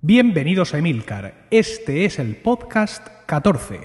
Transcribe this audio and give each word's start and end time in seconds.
Bienvenidos 0.00 0.74
a 0.74 0.78
Emilcar. 0.78 1.48
Este 1.50 2.04
es 2.04 2.20
el 2.20 2.36
podcast 2.36 3.08
14. 3.26 3.80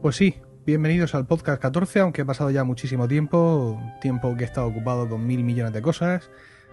Pues 0.00 0.14
sí, 0.14 0.36
bienvenidos 0.64 1.16
al 1.16 1.26
podcast 1.26 1.60
14, 1.60 1.98
aunque 1.98 2.22
ha 2.22 2.24
pasado 2.24 2.52
ya 2.52 2.62
muchísimo 2.62 3.08
tiempo, 3.08 3.82
tiempo 4.00 4.36
que 4.36 4.44
he 4.44 4.46
estado 4.46 4.68
ocupado 4.68 5.08
con 5.08 5.26
mil 5.26 5.42
millones 5.42 5.72
de 5.72 5.82
cosas, 5.82 6.30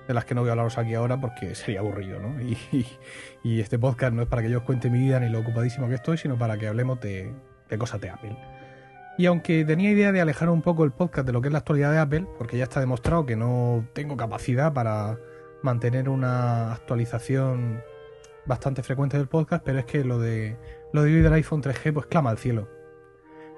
de 0.07 0.13
las 0.13 0.25
que 0.25 0.36
no 0.36 0.41
voy 0.41 0.50
a 0.50 0.52
hablaros 0.52 0.77
aquí 0.77 0.93
ahora 0.93 1.20
porque 1.20 1.55
sería 1.55 1.79
aburrido, 1.79 2.20
¿no? 2.20 2.39
Y, 2.39 2.86
y 3.43 3.61
este 3.61 3.79
podcast 3.79 4.13
no 4.13 4.21
es 4.21 4.27
para 4.27 4.43
que 4.43 4.52
yo 4.52 4.59
os 4.59 4.63
cuente 4.63 4.91
mi 4.91 5.00
vida 5.00 5.20
ni 5.20 5.29
lo 5.29 5.39
ocupadísimo 5.39 5.89
que 5.89 5.95
estoy, 5.95 6.20
sino 6.20 6.38
para 6.38 6.59
que 6.59 6.68
hablemos 6.68 7.02
de, 7.02 7.34
de 7.68 7.77
cosas 7.79 8.00
de 8.00 8.11
Apple. 8.11 8.38
Y 9.18 9.27
aunque 9.27 9.64
tenía 9.64 9.91
idea 9.91 10.11
de 10.11 10.21
alejar 10.21 10.50
un 10.50 10.61
poco 10.61 10.84
el 10.84 10.91
podcast 10.91 11.27
de 11.27 11.34
lo 11.34 11.41
que 11.41 11.50
es 11.50 11.52
la 11.52 11.59
actualidad 11.59 11.91
de 11.91 12.00
Apple, 12.00 12.27
porque 12.38 12.57
ya 12.57 12.63
está 12.63 12.80
demostrado 12.80 13.25
que 13.25 13.36
no 13.36 13.88
tengo 13.93 14.18
capacidad 14.18 14.73
para 14.73 15.20
mantener 15.62 16.09
una 16.09 16.73
actualización 16.73 17.81
bastante 18.45 18.84
frecuente 18.84 19.17
del 19.17 19.27
podcast, 19.27 19.63
pero 19.63 19.80
es 19.80 19.86
que 19.86 20.03
lo 20.03 20.20
de 20.20 20.58
lo 20.91 21.03
de 21.03 21.16
hoy 21.16 21.22
del 21.22 21.34
iPhone 21.34 21.62
3G 21.62 21.94
pues 21.94 22.05
clama 22.08 22.31
al 22.31 22.38
cielo. 22.38 22.67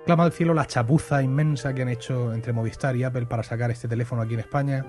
Clama 0.05 0.23
al 0.23 0.33
cielo 0.33 0.53
la 0.53 0.67
chapuza 0.67 1.23
inmensa 1.23 1.73
que 1.73 1.81
han 1.81 1.89
hecho 1.89 2.33
entre 2.33 2.53
Movistar 2.53 2.95
y 2.95 3.03
Apple 3.03 3.25
para 3.25 3.43
sacar 3.43 3.71
este 3.71 3.87
teléfono 3.87 4.21
aquí 4.21 4.35
en 4.35 4.41
España. 4.41 4.85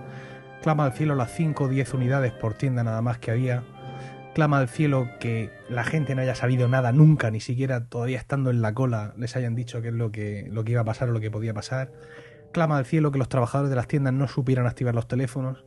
Clama 0.63 0.85
al 0.85 0.93
cielo 0.93 1.15
las 1.15 1.33
5 1.33 1.65
o 1.65 1.69
10 1.69 1.95
unidades 1.95 2.33
por 2.33 2.55
tienda 2.55 2.85
nada 2.85 3.01
más 3.03 3.19
que 3.19 3.31
había 3.31 3.63
clama 4.37 4.59
al 4.59 4.69
cielo 4.69 5.09
que 5.19 5.51
la 5.71 5.83
gente 5.83 6.15
no 6.15 6.21
haya 6.21 6.35
sabido 6.35 6.69
nada 6.69 6.93
nunca, 6.93 7.31
ni 7.31 7.41
siquiera 7.41 7.87
todavía 7.87 8.19
estando 8.19 8.51
en 8.51 8.61
la 8.61 8.75
cola 8.75 9.15
les 9.17 9.35
hayan 9.35 9.55
dicho 9.55 9.81
qué 9.81 9.89
es 9.89 9.95
lo 9.95 10.13
que, 10.13 10.47
lo 10.53 10.63
que 10.63 10.73
iba 10.73 10.83
a 10.83 10.85
pasar 10.85 11.09
o 11.09 11.13
lo 11.13 11.21
que 11.21 11.31
podía 11.31 11.55
pasar. 11.55 11.91
Clama 12.53 12.77
al 12.77 12.85
cielo 12.85 13.11
que 13.11 13.19
los 13.19 13.31
trabajadores 13.31 13.71
de 13.71 13.77
las 13.77 13.89
tiendas 13.89 14.13
no 14.13 14.29
supieran 14.29 14.67
activar 14.67 14.95
los 14.95 15.09
teléfonos. 15.09 15.65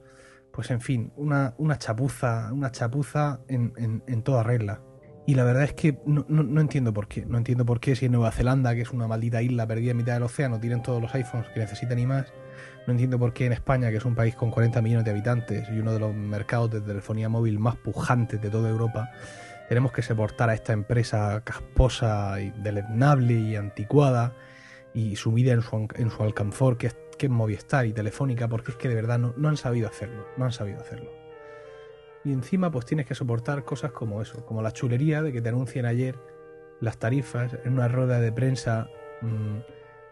Pues 0.54 0.70
en 0.70 0.82
fin, 0.82 1.12
una, 1.16 1.56
una 1.58 1.80
chapuza, 1.80 2.54
una 2.54 2.72
chapuza 2.72 3.40
en, 3.48 3.74
en, 4.06 4.22
toda 4.22 4.44
regla. 4.44 4.84
Y 5.26 5.34
la 5.34 5.46
verdad 5.46 5.64
es 5.64 5.74
que 5.74 5.98
no, 6.06 6.28
no, 6.30 6.62
entiendo 6.62 6.94
por 6.94 7.08
qué. 7.08 7.26
No 7.26 7.40
entiendo 7.40 7.66
por 7.66 7.80
qué 7.80 7.96
si 7.96 8.06
en 8.06 8.12
Nueva 8.12 8.30
Zelanda, 8.30 8.76
que 8.76 8.82
es 8.82 8.92
una 8.92 9.08
maldita 9.08 9.42
isla 9.42 9.66
perdida 9.66 9.92
en 9.92 9.98
mitad 9.98 10.14
del 10.14 10.22
océano, 10.22 10.60
tienen 10.60 10.84
todos 10.84 11.02
los 11.02 11.16
iPhones 11.16 11.50
que 11.56 11.60
necesitan 11.60 11.98
y 11.98 12.06
más 12.06 12.32
no 12.90 12.94
entiendo 12.94 13.20
por 13.20 13.34
qué 13.34 13.46
en 13.46 13.54
España, 13.54 13.92
que 13.92 13.98
es 13.98 14.06
un 14.06 14.16
país 14.16 14.36
con 14.36 14.50
40 14.50 14.82
millones 14.82 15.06
de 15.06 15.12
habitantes 15.12 15.70
y 15.70 15.78
uno 15.78 15.94
de 15.94 16.00
los 16.00 16.12
mercados 16.12 16.72
de 16.72 16.82
telefonía 16.82 17.30
móvil 17.30 17.60
más 17.60 17.76
pujantes 17.76 18.42
de 18.42 18.50
toda 18.50 18.68
Europa, 18.68 19.12
tenemos 19.68 19.92
que 19.92 20.02
soportar 20.02 20.50
a 20.50 20.56
esta 20.56 20.74
empresa 20.74 21.44
casposa 21.44 22.42
y 22.42 22.50
deleznable 22.50 23.36
y 23.36 23.56
anticuada 23.56 24.34
y 24.92 25.16
sumida 25.18 25.54
en 25.54 25.62
su, 25.62 25.88
en 25.94 26.10
su 26.10 26.24
alcanfor 26.24 26.80
que 26.80 26.88
es, 26.88 26.98
que 27.16 27.28
es 27.28 27.32
Movistar 27.32 27.86
y 27.86 27.94
Telefónica, 27.94 28.48
porque 28.48 28.72
es 28.72 28.78
que 28.78 28.90
de 28.90 28.96
verdad 28.96 29.20
no, 29.20 29.36
no 29.38 29.50
han 29.50 29.58
sabido 29.58 29.88
hacerlo, 29.88 30.26
no 30.36 30.46
han 30.46 30.52
sabido 30.52 30.80
hacerlo. 30.80 31.12
Y 32.26 32.34
encima 32.34 32.72
pues 32.72 32.88
tienes 32.88 33.06
que 33.06 33.14
soportar 33.14 33.66
cosas 33.66 33.92
como 33.92 34.20
eso, 34.20 34.44
como 34.48 34.64
la 34.64 34.72
chulería 34.72 35.22
de 35.22 35.32
que 35.32 35.44
te 35.44 35.50
anuncien 35.50 35.86
ayer 35.86 36.16
las 36.82 36.98
tarifas 36.98 37.56
en 37.64 37.74
una 37.74 37.88
rueda 37.88 38.20
de 38.20 38.32
prensa 38.32 38.90
mmm, 39.22 39.60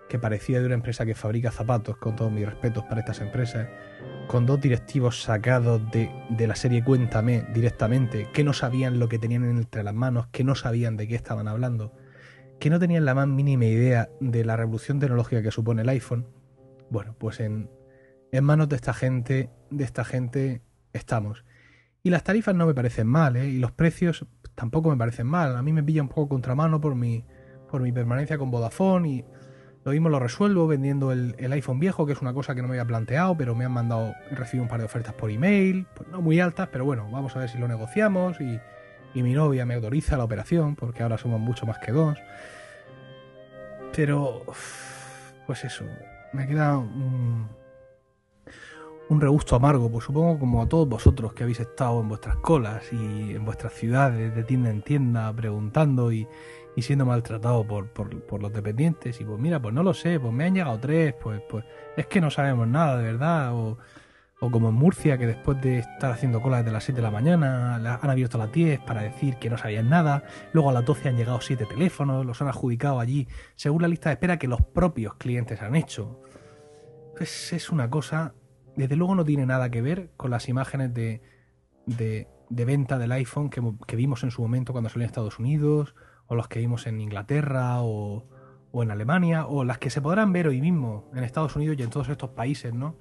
que 0.10 0.20
parecía 0.20 0.60
de 0.60 0.66
una 0.66 0.76
empresa 0.76 1.06
que 1.06 1.16
fabrica 1.16 1.52
zapatos, 1.52 1.98
con 1.98 2.16
todos 2.16 2.32
mis 2.32 2.46
respetos 2.46 2.84
para 2.86 3.02
estas 3.02 3.22
empresas, 3.22 3.68
con 4.28 4.46
dos 4.46 4.60
directivos 4.60 5.22
sacados 5.22 5.82
de, 5.92 6.12
de, 6.30 6.48
la 6.48 6.56
serie 6.56 6.84
Cuéntame 6.84 7.46
directamente, 7.54 8.30
que 8.34 8.44
no 8.44 8.54
sabían 8.54 9.00
lo 9.00 9.10
que 9.10 9.20
tenían 9.20 9.44
entre 9.46 9.84
las 9.84 9.94
manos, 9.94 10.28
que 10.28 10.44
no 10.44 10.56
sabían 10.56 10.98
de 10.98 11.08
qué 11.08 11.16
estaban 11.16 11.48
hablando, 11.48 11.94
que 12.60 12.70
no 12.70 12.80
tenían 12.80 13.06
la 13.06 13.16
más 13.16 13.28
mínima 13.28 13.66
idea 13.66 14.10
de 14.20 14.44
la 14.44 14.58
revolución 14.58 15.00
tecnológica 15.00 15.42
que 15.42 15.52
supone 15.52 15.82
el 15.84 15.90
iPhone. 15.90 16.28
Bueno, 16.90 17.16
pues 17.18 17.40
en, 17.40 17.70
en 18.32 18.44
manos 18.44 18.70
de 18.70 18.76
esta 18.76 18.94
gente, 18.94 19.50
de 19.70 19.84
esta 19.84 20.04
gente 20.04 20.62
estamos. 20.94 21.46
Y 22.04 22.10
las 22.10 22.24
tarifas 22.24 22.56
no 22.56 22.66
me 22.66 22.74
parecen 22.74 23.08
mal, 23.08 23.36
¿eh? 23.36 23.48
y 23.48 23.60
los 23.60 23.72
precios 23.72 24.26
tampoco 24.56 24.90
me 24.90 24.98
parecen 24.98 25.28
mal. 25.28 25.56
A 25.56 25.62
mí 25.62 25.74
me 25.74 25.84
pilla 25.84 26.02
un 26.02 26.10
poco 26.10 26.30
contramano 26.30 26.80
por 26.80 26.96
mi, 26.96 27.26
por 27.70 27.82
mi 27.82 27.92
permanencia 27.92 28.38
con 28.38 28.50
Vodafone 28.50 29.10
y 29.10 29.26
lo 29.88 29.94
mismo 29.94 30.10
lo 30.10 30.20
resuelvo 30.20 30.68
vendiendo 30.68 31.14
el, 31.14 31.54
iPhone 31.54 31.80
viejo, 31.80 32.06
que 32.06 32.12
es 32.12 32.22
una 32.22 32.34
cosa 32.34 32.54
que 32.54 32.62
no 32.62 32.68
me 32.68 32.74
había 32.74 32.86
planteado, 32.86 33.38
pero 33.38 33.56
me 33.56 33.64
han 33.64 33.72
mandado, 33.72 34.14
recibido 34.32 34.64
un 34.64 34.68
par 34.68 34.80
de 34.80 34.86
ofertas 34.86 35.14
por 35.14 35.32
email, 35.32 35.88
pues 35.94 36.10
no 36.10 36.22
muy 36.22 36.42
altas, 36.42 36.68
pero 36.74 36.84
bueno, 36.84 37.10
vamos 37.10 37.34
a 37.38 37.40
ver 37.40 37.48
si 37.48 37.58
lo 37.58 37.70
negociamos 37.70 38.42
y, 38.42 38.60
mi 39.16 39.34
novia 39.34 39.66
me 39.66 39.74
autoriza 39.74 40.16
la 40.16 40.26
operación, 40.26 40.76
porque 40.76 41.02
ahora 41.02 41.18
somos 41.18 41.40
mucho 41.40 41.66
más 41.66 41.80
que 41.80 41.92
dos. 41.92 42.20
Pero, 43.96 44.44
pues 45.48 45.64
eso, 45.64 45.86
me 46.34 46.46
queda 46.46 46.78
un, 46.78 47.48
un 49.10 49.22
regusto 49.22 49.56
amargo, 49.56 49.90
pues 49.90 50.06
supongo 50.06 50.38
como 50.38 50.62
a 50.62 50.70
todos 50.70 50.88
vosotros 50.88 51.34
que 51.34 51.42
habéis 51.42 51.62
estado 51.62 52.00
en 52.02 52.10
vuestras 52.10 52.36
colas 52.36 52.84
y 52.94 53.34
en 53.34 53.44
vuestras 53.44 53.74
ciudades 53.74 54.36
de 54.36 54.44
tienda 54.44 54.70
en 54.70 54.84
tienda 54.84 55.34
preguntando 55.34 56.12
y, 56.12 56.28
y 56.78 56.84
siendo 56.84 57.08
maltratado 57.08 57.66
por, 57.66 57.90
por, 57.90 58.40
los 58.40 58.54
dependientes. 58.54 59.20
Y 59.20 59.26
pues 59.26 59.40
mira, 59.40 59.60
pues 59.60 59.74
no 59.74 59.82
lo 59.82 59.96
sé, 59.96 60.20
pues 60.20 60.32
me 60.32 60.46
han 60.46 60.54
llegado 60.54 60.80
tres, 60.80 61.16
pues, 61.20 61.42
pues 61.50 61.66
es 61.98 62.06
que 62.06 62.22
no 62.22 62.30
sabemos 62.30 62.68
nada 62.68 62.98
de 62.98 63.04
verdad. 63.04 63.56
O, 63.56 63.80
o 64.40 64.52
como 64.52 64.70
en 64.70 64.76
Murcia, 64.76 65.18
que 65.18 65.26
después 65.26 65.60
de 65.60 65.80
estar 65.80 66.12
haciendo 66.12 66.40
cola 66.40 66.58
desde 66.58 66.72
las 66.72 66.84
7 66.84 66.98
de 66.98 67.02
la 67.02 67.10
mañana, 67.10 67.78
han 67.78 68.10
abierto 68.12 68.38
a 68.38 68.46
las 68.46 68.52
10 68.52 68.82
para 68.82 69.02
decir 69.02 69.38
que 69.38 69.50
no 69.50 69.58
sabían 69.58 69.90
nada. 69.90 70.24
Luego 70.54 70.70
a 70.70 70.74
las 70.74 70.86
12 70.86 71.10
han 71.10 71.18
llegado 71.18 71.42
7 71.42 71.66
teléfonos, 71.66 72.24
los 72.24 72.40
han 72.44 72.48
adjudicado 72.48 73.00
allí, 73.00 73.28
según 73.56 73.82
la 73.82 73.88
lista 73.88 74.10
de 74.10 74.14
espera 74.14 74.38
que 74.38 74.48
los 74.48 74.62
propios 74.62 75.16
clientes 75.16 75.64
han 75.64 75.76
hecho. 75.76 76.22
Pues 77.18 77.54
es 77.54 77.72
una 77.72 77.90
cosa, 77.90 78.36
desde 78.76 78.96
luego 78.96 79.16
no 79.16 79.26
tiene 79.26 79.48
nada 79.48 79.72
que 79.72 79.82
ver 79.82 80.12
con 80.16 80.30
las 80.30 80.48
imágenes 80.48 80.94
de, 80.94 81.24
de, 81.88 82.28
de 82.52 82.66
venta 82.66 83.00
del 83.00 83.14
iPhone 83.14 83.50
que, 83.50 83.64
que 83.88 83.96
vimos 83.96 84.24
en 84.24 84.30
su 84.30 84.44
momento 84.44 84.74
cuando 84.74 84.92
salió 84.92 85.06
en 85.06 85.08
Estados 85.08 85.40
Unidos 85.40 85.96
o 86.28 86.36
los 86.36 86.48
que 86.48 86.60
vimos 86.60 86.88
en 86.88 87.02
Inglaterra 87.02 87.82
o, 87.82 88.24
en 88.74 88.92
Alemania, 88.92 89.48
o 89.48 89.64
las 89.64 89.80
que 89.80 89.90
se 89.90 90.02
podrán 90.02 90.32
ver 90.32 90.48
hoy 90.48 90.62
mismo 90.62 91.10
en 91.16 91.24
Estados 91.24 91.56
Unidos 91.56 91.78
y 91.80 91.84
en 91.84 91.90
todos 91.90 92.10
estos 92.10 92.30
países, 92.30 92.74
¿no? 92.74 92.96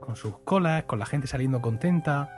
Con 0.00 0.16
sus 0.16 0.38
colas, 0.40 0.84
con 0.84 0.98
la 0.98 1.06
gente 1.06 1.26
saliendo 1.26 1.62
contenta. 1.62 2.30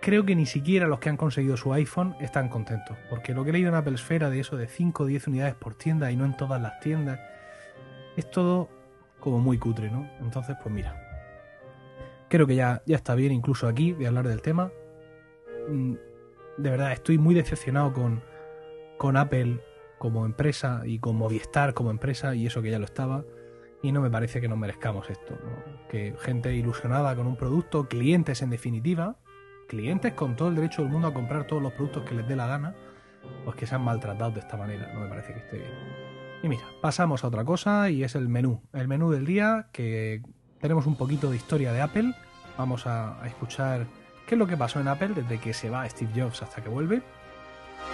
Creo 0.00 0.24
que 0.24 0.36
ni 0.36 0.46
siquiera 0.46 0.86
los 0.86 1.00
que 1.00 1.08
han 1.08 1.16
conseguido 1.16 1.56
su 1.56 1.72
iPhone 1.72 2.14
están 2.20 2.48
contentos, 2.48 2.96
porque 3.10 3.34
lo 3.34 3.42
que 3.42 3.50
he 3.50 3.52
leído 3.52 3.70
en 3.70 3.74
Apple 3.74 3.94
Esfera 3.94 4.30
de 4.30 4.38
eso 4.38 4.56
de 4.56 4.68
5 4.68 5.02
o 5.02 5.06
10 5.06 5.26
unidades 5.26 5.54
por 5.56 5.74
tienda 5.74 6.12
y 6.12 6.16
no 6.16 6.24
en 6.24 6.36
todas 6.36 6.62
las 6.62 6.78
tiendas, 6.78 7.18
es 8.16 8.30
todo 8.30 8.68
como 9.18 9.40
muy 9.40 9.58
cutre, 9.58 9.90
¿no? 9.90 10.08
Entonces, 10.20 10.56
pues 10.62 10.72
mira, 10.72 10.94
creo 12.28 12.46
que 12.46 12.54
ya, 12.54 12.82
ya 12.86 12.94
está 12.94 13.16
bien 13.16 13.32
incluso 13.32 13.66
aquí 13.66 13.92
de 13.92 14.06
hablar 14.06 14.28
del 14.28 14.40
tema. 14.40 14.70
Mm, 15.68 15.94
de 16.58 16.70
verdad, 16.70 16.92
estoy 16.92 17.18
muy 17.18 17.34
decepcionado 17.34 17.92
con, 17.92 18.22
con 18.98 19.16
Apple 19.16 19.60
como 19.98 20.26
empresa 20.26 20.82
y 20.84 20.98
con 20.98 21.16
Movistar 21.16 21.74
como 21.74 21.90
empresa, 21.90 22.34
y 22.34 22.46
eso 22.46 22.62
que 22.62 22.70
ya 22.70 22.78
lo 22.78 22.84
estaba, 22.84 23.24
y 23.82 23.92
no 23.92 24.00
me 24.00 24.10
parece 24.10 24.40
que 24.40 24.48
nos 24.48 24.58
merezcamos 24.58 25.10
esto. 25.10 25.38
Que 25.88 26.14
gente 26.20 26.54
ilusionada 26.54 27.14
con 27.16 27.26
un 27.26 27.36
producto, 27.36 27.88
clientes 27.88 28.42
en 28.42 28.50
definitiva, 28.50 29.16
clientes 29.68 30.12
con 30.14 30.36
todo 30.36 30.48
el 30.48 30.54
derecho 30.54 30.82
del 30.82 30.90
mundo 30.90 31.08
a 31.08 31.14
comprar 31.14 31.46
todos 31.46 31.62
los 31.62 31.72
productos 31.72 32.04
que 32.04 32.14
les 32.14 32.28
dé 32.28 32.36
la 32.36 32.46
gana, 32.46 32.74
pues 33.44 33.56
que 33.56 33.66
sean 33.66 33.82
maltratados 33.82 34.34
de 34.34 34.40
esta 34.40 34.56
manera, 34.56 34.92
no 34.92 35.00
me 35.00 35.08
parece 35.08 35.32
que 35.32 35.40
esté 35.40 35.56
bien. 35.58 35.70
Y 36.42 36.48
mira, 36.48 36.64
pasamos 36.80 37.24
a 37.24 37.28
otra 37.28 37.44
cosa 37.44 37.90
y 37.90 38.04
es 38.04 38.14
el 38.14 38.28
menú. 38.28 38.62
El 38.72 38.88
menú 38.88 39.10
del 39.10 39.24
día, 39.24 39.68
que 39.72 40.22
tenemos 40.60 40.86
un 40.86 40.96
poquito 40.96 41.30
de 41.30 41.36
historia 41.36 41.72
de 41.72 41.80
Apple. 41.80 42.14
Vamos 42.58 42.86
a, 42.86 43.20
a 43.22 43.26
escuchar 43.26 43.86
qué 44.26 44.34
es 44.34 44.38
lo 44.38 44.46
que 44.46 44.56
pasó 44.56 44.80
en 44.80 44.88
Apple 44.88 45.10
desde 45.14 45.38
que 45.38 45.52
se 45.54 45.70
va 45.70 45.88
Steve 45.88 46.12
Jobs 46.14 46.42
hasta 46.42 46.62
que 46.62 46.68
vuelve. 46.68 47.02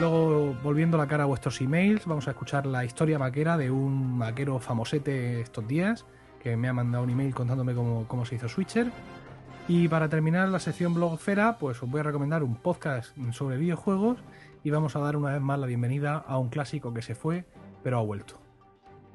Luego, 0.00 0.56
volviendo 0.62 0.96
la 0.96 1.06
cara 1.06 1.24
a 1.24 1.26
vuestros 1.26 1.60
emails, 1.60 2.06
vamos 2.06 2.26
a 2.26 2.30
escuchar 2.30 2.66
la 2.66 2.84
historia 2.84 3.18
maquera 3.18 3.56
de 3.56 3.70
un 3.70 4.16
maquero 4.16 4.58
famosete 4.58 5.40
estos 5.40 5.68
días, 5.68 6.06
que 6.42 6.56
me 6.56 6.68
ha 6.68 6.72
mandado 6.72 7.04
un 7.04 7.10
email 7.10 7.34
contándome 7.34 7.74
cómo, 7.74 8.24
se 8.24 8.36
hizo 8.36 8.48
Switcher. 8.48 8.90
Y 9.68 9.86
para 9.88 10.08
terminar 10.08 10.48
la 10.48 10.58
sección 10.58 10.94
blogfera, 10.94 11.58
pues 11.58 11.80
os 11.82 11.88
voy 11.88 12.00
a 12.00 12.04
recomendar 12.04 12.42
un 12.42 12.56
podcast 12.56 13.16
sobre 13.30 13.58
videojuegos 13.58 14.18
y 14.64 14.70
vamos 14.70 14.96
a 14.96 14.98
dar 14.98 15.16
una 15.16 15.32
vez 15.32 15.40
más 15.40 15.58
la 15.58 15.66
bienvenida 15.66 16.16
a 16.16 16.38
un 16.38 16.48
clásico 16.48 16.92
que 16.92 17.02
se 17.02 17.14
fue, 17.14 17.44
pero 17.84 17.98
ha 17.98 18.02
vuelto. 18.02 18.40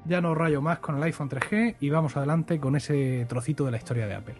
Ya 0.06 0.22
no 0.22 0.34
rayo 0.34 0.62
más 0.62 0.78
con 0.78 0.96
el 0.96 1.02
iPhone 1.02 1.28
3G 1.28 1.76
y 1.80 1.90
vamos 1.90 2.16
adelante 2.16 2.58
con 2.60 2.76
ese 2.76 3.26
trocito 3.28 3.64
de 3.66 3.72
la 3.72 3.76
historia 3.76 4.06
de 4.06 4.14
Apple. 4.14 4.36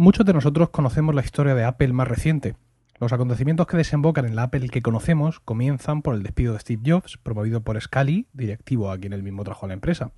Muchos 0.00 0.24
de 0.24 0.32
nosotros 0.32 0.70
conocemos 0.70 1.12
la 1.12 1.22
historia 1.24 1.56
de 1.56 1.64
Apple 1.64 1.92
más 1.92 2.06
reciente, 2.06 2.54
Los 3.00 3.12
acontecimientos 3.12 3.66
que 3.66 3.76
desembocan 3.76 4.26
en 4.26 4.36
la 4.36 4.44
Apple 4.44 4.68
que 4.68 4.80
conocemos 4.80 5.40
comienzan 5.40 6.02
por 6.02 6.14
el 6.14 6.22
despido 6.22 6.52
de 6.52 6.60
Steve 6.60 6.82
Jobs, 6.86 7.16
promovido 7.16 7.62
por 7.62 7.80
Scully, 7.80 8.28
directivo 8.32 8.92
a 8.92 8.98
quien 8.98 9.12
él 9.12 9.24
mismo 9.24 9.42
trajo 9.42 9.66
a 9.66 9.68
la 9.68 9.74
empresa. 9.74 10.12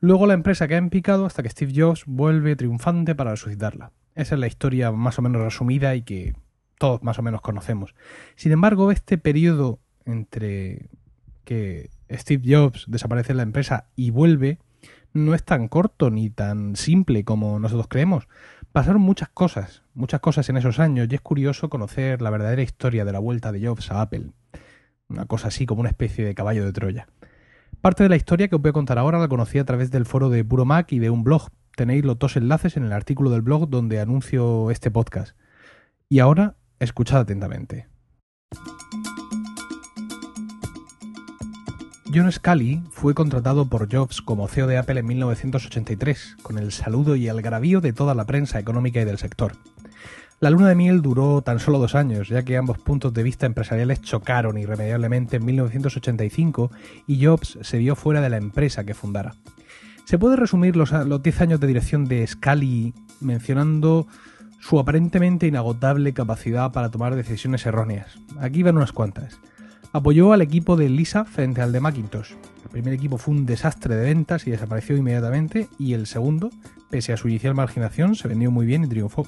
Luego 0.00 0.26
la 0.26 0.34
empresa 0.34 0.68
queda 0.68 0.76
en 0.76 0.90
picado 0.90 1.24
hasta 1.24 1.42
que 1.42 1.48
Steve 1.48 1.72
Jobs 1.74 2.04
vuelve 2.04 2.54
triunfante 2.54 3.14
para 3.14 3.30
resucitarla. 3.30 3.92
Esa 4.14 4.34
es 4.34 4.40
la 4.42 4.46
historia 4.46 4.92
más 4.92 5.18
o 5.18 5.22
menos 5.22 5.40
resumida 5.40 5.94
y 5.94 6.02
que 6.02 6.34
todos 6.78 7.02
más 7.02 7.18
o 7.18 7.22
menos 7.22 7.40
conocemos. 7.40 7.94
Sin 8.36 8.52
embargo, 8.52 8.92
este 8.92 9.16
periodo 9.16 9.78
entre 10.04 10.90
que 11.44 11.88
Steve 12.10 12.42
Jobs 12.44 12.84
desaparece 12.88 13.28
de 13.28 13.38
la 13.38 13.42
empresa 13.42 13.86
y 13.96 14.10
vuelve 14.10 14.58
no 15.12 15.34
es 15.34 15.44
tan 15.44 15.68
corto 15.68 16.10
ni 16.10 16.30
tan 16.30 16.76
simple 16.76 17.24
como 17.24 17.58
nosotros 17.58 17.88
creemos. 17.88 18.28
Pasaron 18.72 19.00
muchas 19.00 19.28
cosas, 19.30 19.82
muchas 19.94 20.20
cosas 20.20 20.48
en 20.48 20.56
esos 20.56 20.78
años 20.78 21.08
y 21.10 21.14
es 21.14 21.20
curioso 21.20 21.68
conocer 21.68 22.20
la 22.20 22.30
verdadera 22.30 22.62
historia 22.62 23.04
de 23.04 23.12
la 23.12 23.18
vuelta 23.18 23.50
de 23.50 23.66
Jobs 23.66 23.90
a 23.90 24.02
Apple. 24.02 24.30
Una 25.08 25.24
cosa 25.24 25.48
así 25.48 25.64
como 25.66 25.80
una 25.80 25.88
especie 25.88 26.24
de 26.24 26.34
caballo 26.34 26.64
de 26.64 26.72
Troya. 26.72 27.08
Parte 27.80 28.02
de 28.02 28.08
la 28.08 28.16
historia 28.16 28.48
que 28.48 28.56
os 28.56 28.62
voy 28.62 28.70
a 28.70 28.72
contar 28.72 28.98
ahora 28.98 29.18
la 29.18 29.28
conocí 29.28 29.58
a 29.58 29.64
través 29.64 29.90
del 29.90 30.04
foro 30.04 30.28
de 30.28 30.44
Puro 30.44 30.64
Mac 30.64 30.92
y 30.92 30.98
de 30.98 31.10
un 31.10 31.24
blog. 31.24 31.48
Tenéis 31.76 32.04
los 32.04 32.18
dos 32.18 32.36
enlaces 32.36 32.76
en 32.76 32.84
el 32.84 32.92
artículo 32.92 33.30
del 33.30 33.42
blog 33.42 33.68
donde 33.68 34.00
anuncio 34.00 34.70
este 34.70 34.90
podcast. 34.90 35.36
Y 36.08 36.18
ahora, 36.18 36.56
escuchad 36.78 37.20
atentamente. 37.20 37.86
John 42.12 42.32
Scully 42.32 42.82
fue 42.90 43.14
contratado 43.14 43.66
por 43.66 43.92
Jobs 43.92 44.22
como 44.22 44.48
CEO 44.48 44.66
de 44.66 44.78
Apple 44.78 45.00
en 45.00 45.06
1983, 45.06 46.38
con 46.42 46.56
el 46.56 46.72
saludo 46.72 47.16
y 47.16 47.28
el 47.28 47.42
gravío 47.42 47.82
de 47.82 47.92
toda 47.92 48.14
la 48.14 48.24
prensa 48.24 48.58
económica 48.58 49.00
y 49.00 49.04
del 49.04 49.18
sector. 49.18 49.52
La 50.40 50.48
luna 50.48 50.68
de 50.68 50.74
miel 50.74 51.02
duró 51.02 51.42
tan 51.42 51.58
solo 51.58 51.78
dos 51.78 51.94
años, 51.94 52.28
ya 52.28 52.44
que 52.44 52.56
ambos 52.56 52.78
puntos 52.78 53.12
de 53.12 53.22
vista 53.22 53.44
empresariales 53.44 54.00
chocaron 54.00 54.56
irremediablemente 54.56 55.36
en 55.36 55.44
1985 55.44 56.70
y 57.06 57.26
Jobs 57.26 57.58
se 57.60 57.76
vio 57.76 57.94
fuera 57.94 58.22
de 58.22 58.30
la 58.30 58.38
empresa 58.38 58.84
que 58.84 58.94
fundara. 58.94 59.34
Se 60.06 60.18
puede 60.18 60.36
resumir 60.36 60.76
los, 60.76 60.92
los 60.92 61.22
10 61.22 61.40
años 61.42 61.60
de 61.60 61.66
dirección 61.66 62.06
de 62.06 62.26
Scully 62.26 62.94
mencionando 63.20 64.06
su 64.60 64.78
aparentemente 64.78 65.46
inagotable 65.46 66.14
capacidad 66.14 66.72
para 66.72 66.90
tomar 66.90 67.14
decisiones 67.16 67.66
erróneas. 67.66 68.18
Aquí 68.40 68.62
van 68.62 68.78
unas 68.78 68.92
cuantas. 68.92 69.38
Apoyó 69.92 70.32
al 70.32 70.42
equipo 70.42 70.76
de 70.76 70.88
Lisa 70.88 71.24
frente 71.24 71.62
al 71.62 71.72
de 71.72 71.80
Macintosh. 71.80 72.32
El 72.64 72.70
primer 72.70 72.92
equipo 72.92 73.16
fue 73.16 73.34
un 73.34 73.46
desastre 73.46 73.96
de 73.96 74.04
ventas 74.04 74.46
y 74.46 74.50
desapareció 74.50 74.96
inmediatamente, 74.96 75.68
y 75.78 75.94
el 75.94 76.06
segundo, 76.06 76.50
pese 76.90 77.12
a 77.12 77.16
su 77.16 77.28
inicial 77.28 77.54
marginación, 77.54 78.14
se 78.14 78.28
vendió 78.28 78.50
muy 78.50 78.66
bien 78.66 78.84
y 78.84 78.88
triunfó. 78.88 79.26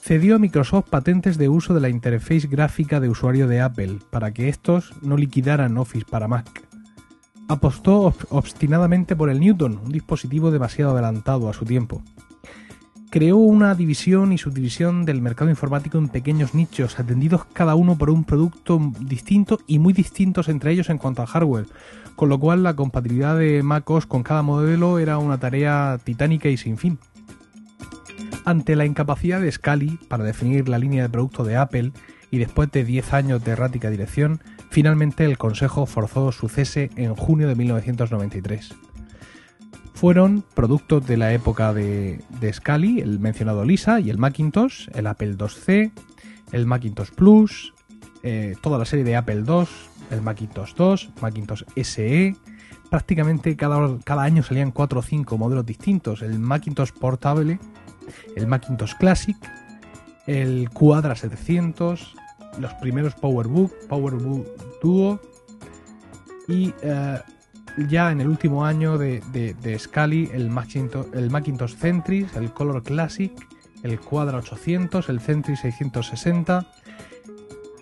Cedió 0.00 0.36
a 0.36 0.38
Microsoft 0.38 0.88
patentes 0.88 1.36
de 1.36 1.50
uso 1.50 1.74
de 1.74 1.80
la 1.80 1.90
interface 1.90 2.48
gráfica 2.48 3.00
de 3.00 3.10
usuario 3.10 3.46
de 3.46 3.60
Apple 3.60 3.98
para 4.10 4.32
que 4.32 4.48
estos 4.48 4.94
no 5.02 5.18
liquidaran 5.18 5.76
Office 5.76 6.06
para 6.08 6.28
Mac. 6.28 6.64
Apostó 7.48 8.14
obstinadamente 8.30 9.14
por 9.14 9.28
el 9.28 9.40
Newton, 9.40 9.78
un 9.84 9.92
dispositivo 9.92 10.50
demasiado 10.50 10.92
adelantado 10.92 11.50
a 11.50 11.52
su 11.52 11.66
tiempo 11.66 12.02
creó 13.10 13.36
una 13.36 13.74
división 13.74 14.32
y 14.32 14.38
subdivisión 14.38 15.04
del 15.04 15.22
mercado 15.22 15.50
informático 15.50 15.98
en 15.98 16.08
pequeños 16.08 16.54
nichos, 16.54 16.98
atendidos 16.98 17.44
cada 17.52 17.74
uno 17.74 17.96
por 17.96 18.10
un 18.10 18.24
producto 18.24 18.80
distinto 19.00 19.58
y 19.66 19.78
muy 19.78 19.92
distintos 19.92 20.48
entre 20.48 20.72
ellos 20.72 20.90
en 20.90 20.98
cuanto 20.98 21.22
al 21.22 21.28
hardware, 21.28 21.66
con 22.16 22.28
lo 22.28 22.38
cual 22.38 22.62
la 22.62 22.76
compatibilidad 22.76 23.38
de 23.38 23.62
MacOS 23.62 24.06
con 24.06 24.22
cada 24.22 24.42
modelo 24.42 24.98
era 24.98 25.18
una 25.18 25.38
tarea 25.38 25.98
titánica 26.02 26.48
y 26.48 26.56
sin 26.56 26.76
fin. 26.76 26.98
Ante 28.44 28.76
la 28.76 28.86
incapacidad 28.86 29.40
de 29.40 29.52
Scali 29.52 29.98
para 30.08 30.24
definir 30.24 30.68
la 30.68 30.78
línea 30.78 31.02
de 31.02 31.08
producto 31.08 31.44
de 31.44 31.56
Apple 31.56 31.92
y 32.30 32.38
después 32.38 32.70
de 32.70 32.84
10 32.84 33.12
años 33.14 33.44
de 33.44 33.52
errática 33.52 33.90
dirección, 33.90 34.40
finalmente 34.70 35.24
el 35.24 35.38
Consejo 35.38 35.86
forzó 35.86 36.32
su 36.32 36.48
cese 36.48 36.90
en 36.96 37.14
junio 37.14 37.48
de 37.48 37.54
1993 37.54 38.87
fueron 39.98 40.44
productos 40.54 41.04
de 41.08 41.16
la 41.16 41.32
época 41.32 41.74
de, 41.74 42.20
de 42.38 42.52
Scali, 42.52 43.00
el 43.00 43.18
mencionado 43.18 43.64
Lisa 43.64 43.98
y 43.98 44.10
el 44.10 44.16
Macintosh, 44.16 44.88
el 44.94 45.08
Apple 45.08 45.36
IIc, 45.36 45.92
el 46.52 46.66
Macintosh 46.66 47.10
Plus, 47.10 47.74
eh, 48.22 48.54
toda 48.62 48.78
la 48.78 48.84
serie 48.84 49.04
de 49.04 49.16
Apple 49.16 49.42
II, 49.44 49.66
el 50.12 50.22
Macintosh 50.22 50.74
2, 50.76 51.10
Macintosh 51.20 51.64
SE. 51.82 52.36
Prácticamente 52.88 53.56
cada, 53.56 53.98
cada 54.04 54.22
año 54.22 54.44
salían 54.44 54.70
4 54.70 55.00
o 55.00 55.02
5 55.02 55.36
modelos 55.36 55.66
distintos. 55.66 56.22
El 56.22 56.38
Macintosh 56.38 56.92
Portable, 56.92 57.58
el 58.36 58.46
Macintosh 58.46 58.94
Classic, 58.94 59.36
el 60.28 60.70
Quadra 60.70 61.16
700, 61.16 62.14
los 62.60 62.72
primeros 62.74 63.16
PowerBook, 63.16 63.72
PowerBook 63.88 64.46
Duo 64.80 65.20
y 66.46 66.72
eh, 66.82 67.18
ya 67.86 68.10
en 68.10 68.20
el 68.20 68.28
último 68.28 68.64
año 68.64 68.98
de, 68.98 69.20
de, 69.30 69.78
Scali 69.78 70.30
el 70.32 70.50
Macintosh, 70.50 71.06
el 71.12 71.30
Macintosh 71.30 71.76
Centris, 71.76 72.34
el 72.36 72.52
Color 72.52 72.82
Classic, 72.82 73.32
el 73.82 74.00
Quadra 74.00 74.38
800, 74.38 75.08
el 75.08 75.20
Centris 75.20 75.60
660, 75.60 76.66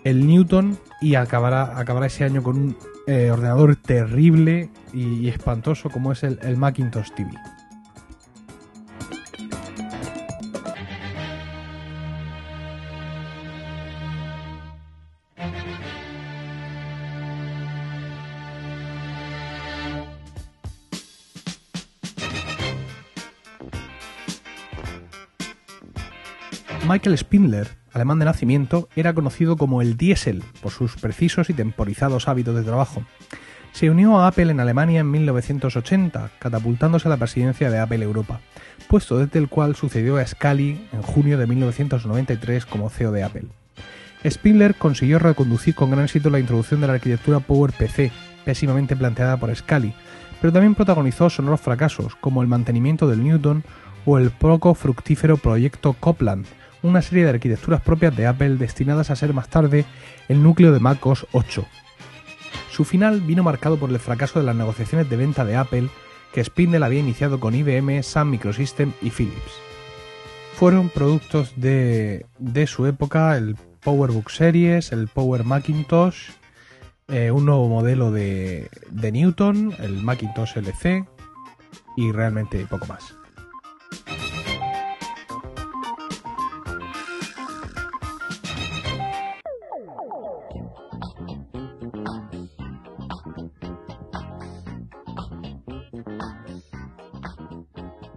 el 0.03 0.27
Newton 0.27 0.77
y 1.01 1.15
acabará, 1.15 1.79
acabará 1.79 2.07
ese 2.07 2.23
año 2.23 2.43
con 2.43 2.57
un 2.57 2.77
eh, 3.07 3.31
ordenador 3.31 3.75
terrible 3.75 4.69
y, 4.93 5.27
espantoso 5.27 5.89
como 5.89 6.11
es 6.11 6.23
el, 6.23 6.39
el 6.43 6.57
Macintosh 6.57 7.11
TV. 7.15 7.31
Michael 26.97 27.15
Spindler, 27.19 27.67
alemán 27.93 28.17
de 28.17 28.25
nacimiento, 28.25 28.89
era 28.95 29.13
conocido 29.13 29.55
como 29.55 29.83
el 29.83 29.97
Diesel 29.97 30.43
por 30.63 30.71
sus 30.71 30.95
precisos 30.95 31.47
y 31.51 31.53
temporizados 31.53 32.27
hábitos 32.27 32.55
de 32.55 32.63
trabajo. 32.63 33.03
Se 33.71 33.91
unió 33.91 34.17
a 34.17 34.25
Apple 34.25 34.49
en 34.49 34.59
Alemania 34.59 35.01
en 35.01 35.11
1980, 35.11 36.31
catapultándose 36.39 37.07
a 37.07 37.11
la 37.11 37.17
presidencia 37.17 37.69
de 37.69 37.77
Apple 37.77 38.03
Europa, 38.03 38.39
puesto 38.87 39.19
desde 39.19 39.37
el 39.37 39.47
cual 39.47 39.75
sucedió 39.75 40.17
a 40.17 40.25
Scully 40.25 40.87
en 40.91 41.03
junio 41.03 41.37
de 41.37 41.45
1993 41.45 42.65
como 42.65 42.89
CEO 42.89 43.11
de 43.11 43.23
Apple. 43.23 43.45
Spindler 44.27 44.73
consiguió 44.73 45.19
reconducir 45.19 45.75
con 45.75 45.91
gran 45.91 46.05
éxito 46.05 46.31
la 46.31 46.39
introducción 46.39 46.81
de 46.81 46.87
la 46.87 46.93
arquitectura 46.93 47.41
PowerPC, 47.41 48.11
pésimamente 48.43 48.95
planteada 48.95 49.37
por 49.37 49.55
Scully, 49.55 49.93
pero 50.41 50.51
también 50.51 50.73
protagonizó 50.73 51.29
sonoros 51.29 51.61
fracasos 51.61 52.15
como 52.15 52.41
el 52.41 52.47
mantenimiento 52.47 53.07
del 53.07 53.23
Newton 53.23 53.63
o 54.07 54.17
el 54.17 54.31
poco 54.31 54.73
fructífero 54.73 55.37
proyecto 55.37 55.93
Copland, 55.93 56.47
una 56.87 57.01
serie 57.01 57.23
de 57.23 57.31
arquitecturas 57.31 57.81
propias 57.81 58.15
de 58.15 58.27
Apple 58.27 58.55
destinadas 58.55 59.09
a 59.09 59.15
ser 59.15 59.33
más 59.33 59.49
tarde 59.49 59.85
el 60.27 60.41
núcleo 60.41 60.71
de 60.71 60.79
MacOS 60.79 61.27
8. 61.31 61.65
Su 62.71 62.85
final 62.85 63.21
vino 63.21 63.43
marcado 63.43 63.77
por 63.77 63.89
el 63.89 63.99
fracaso 63.99 64.39
de 64.39 64.45
las 64.45 64.55
negociaciones 64.55 65.09
de 65.09 65.17
venta 65.17 65.45
de 65.45 65.55
Apple 65.55 65.89
que 66.33 66.43
Spindle 66.43 66.85
había 66.85 66.99
iniciado 66.99 67.39
con 67.39 67.55
IBM, 67.55 68.03
Sun 68.03 68.29
Microsystem 68.29 68.93
y 69.01 69.09
Philips. 69.09 69.53
Fueron 70.55 70.89
productos 70.89 71.53
de, 71.55 72.25
su 72.67 72.85
época 72.85 73.37
el 73.37 73.55
PowerBook 73.83 74.29
Series, 74.29 74.91
el 74.91 75.07
Power 75.07 75.43
Macintosh, 75.43 76.31
eh, 77.07 77.31
un 77.31 77.45
nuevo 77.45 77.67
modelo 77.69 78.11
de, 78.11 78.69
de 78.89 79.11
Newton, 79.11 79.73
el 79.79 80.03
Macintosh 80.03 80.57
LC 80.57 81.05
y 81.95 82.11
realmente 82.11 82.65
poco 82.65 82.85
más. 82.87 83.15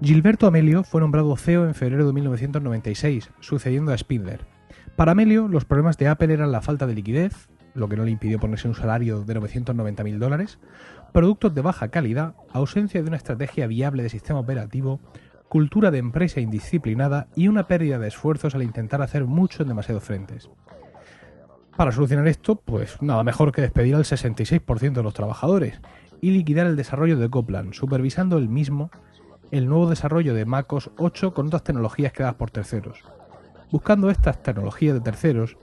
Gilberto 0.02 0.46
Amelio 0.46 0.82
fue 0.82 1.00
nombrado 1.00 1.36
CEO 1.36 1.66
en 1.66 1.74
febrero 1.74 2.06
de 2.06 2.12
1996, 2.12 3.30
sucediendo 3.38 3.92
a 3.92 3.98
Spindler. 3.98 4.40
Para 4.96 5.12
Amelio, 5.12 5.46
los 5.46 5.64
problemas 5.64 5.98
de 5.98 6.08
Apple 6.08 6.32
eran 6.32 6.50
la 6.50 6.62
falta 6.62 6.86
de 6.86 6.94
liquidez, 6.94 7.48
lo 7.74 7.88
que 7.88 7.96
no 7.96 8.04
le 8.04 8.10
impidió 8.10 8.40
ponerse 8.40 8.66
un 8.66 8.74
salario 8.74 9.22
de 9.22 9.36
990.000 9.36 10.18
dólares, 10.18 10.58
productos 11.12 11.54
de 11.54 11.60
baja 11.60 11.88
calidad, 11.88 12.34
ausencia 12.52 13.02
de 13.02 13.08
una 13.08 13.18
estrategia 13.18 13.66
viable 13.66 14.02
de 14.02 14.08
sistema 14.08 14.40
operativo, 14.40 15.00
cultura 15.48 15.90
de 15.90 15.98
empresa 15.98 16.40
indisciplinada 16.40 17.28
y 17.36 17.48
una 17.48 17.66
pérdida 17.66 17.98
de 17.98 18.08
esfuerzos 18.08 18.54
al 18.54 18.62
intentar 18.62 19.02
hacer 19.02 19.26
mucho 19.26 19.62
en 19.62 19.68
demasiados 19.68 20.02
frentes. 20.02 20.50
Para 21.80 21.92
solucionar 21.92 22.28
esto, 22.28 22.56
pues 22.56 23.00
nada 23.00 23.24
mejor 23.24 23.52
que 23.52 23.62
despedir 23.62 23.94
al 23.94 24.04
66% 24.04 24.92
de 24.92 25.02
los 25.02 25.14
trabajadores 25.14 25.80
y 26.20 26.30
liquidar 26.30 26.66
el 26.66 26.76
desarrollo 26.76 27.16
de 27.16 27.30
Copland, 27.30 27.72
supervisando 27.72 28.36
el 28.36 28.50
mismo 28.50 28.90
el 29.50 29.66
nuevo 29.66 29.88
desarrollo 29.88 30.34
de 30.34 30.44
MacOS 30.44 30.90
8 30.98 31.32
con 31.32 31.46
otras 31.46 31.64
tecnologías 31.64 32.12
creadas 32.12 32.34
por 32.34 32.50
terceros. 32.50 33.02
Buscando 33.70 34.10
estas 34.10 34.42
tecnologías 34.42 34.92
de 34.92 35.00
terceros, 35.00 35.56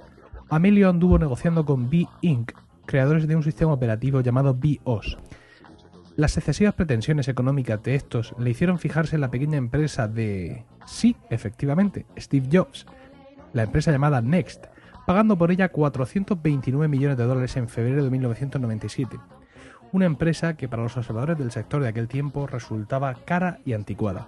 Amelio 0.49 0.89
anduvo 0.89 1.19
negociando 1.19 1.67
con 1.67 1.87
B 1.87 2.07
Inc., 2.21 2.51
creadores 2.87 3.27
de 3.27 3.35
un 3.35 3.43
sistema 3.43 3.73
operativo 3.73 4.21
llamado 4.21 4.55
BIOS. 4.55 5.19
Las 6.15 6.35
excesivas 6.35 6.73
pretensiones 6.73 7.27
económicas 7.27 7.83
de 7.83 7.93
estos 7.93 8.33
le 8.39 8.49
hicieron 8.49 8.79
fijarse 8.79 9.13
en 9.13 9.21
la 9.21 9.29
pequeña 9.29 9.57
empresa 9.57 10.07
de... 10.07 10.65
Sí, 10.87 11.15
efectivamente, 11.29 12.07
Steve 12.17 12.49
Jobs, 12.51 12.87
la 13.53 13.61
empresa 13.61 13.91
llamada 13.91 14.19
Next, 14.19 14.65
pagando 15.07 15.37
por 15.37 15.51
ella 15.51 15.69
429 15.69 16.89
millones 16.89 17.15
de 17.15 17.23
dólares 17.23 17.55
en 17.55 17.69
febrero 17.69 18.03
de 18.03 18.09
1997. 18.09 19.17
Una 19.93 20.05
empresa 20.05 20.57
que 20.57 20.67
para 20.67 20.83
los 20.83 20.97
observadores 20.97 21.37
del 21.37 21.49
sector 21.49 21.81
de 21.81 21.87
aquel 21.87 22.09
tiempo 22.09 22.45
resultaba 22.45 23.13
cara 23.13 23.59
y 23.63 23.71
anticuada. 23.71 24.27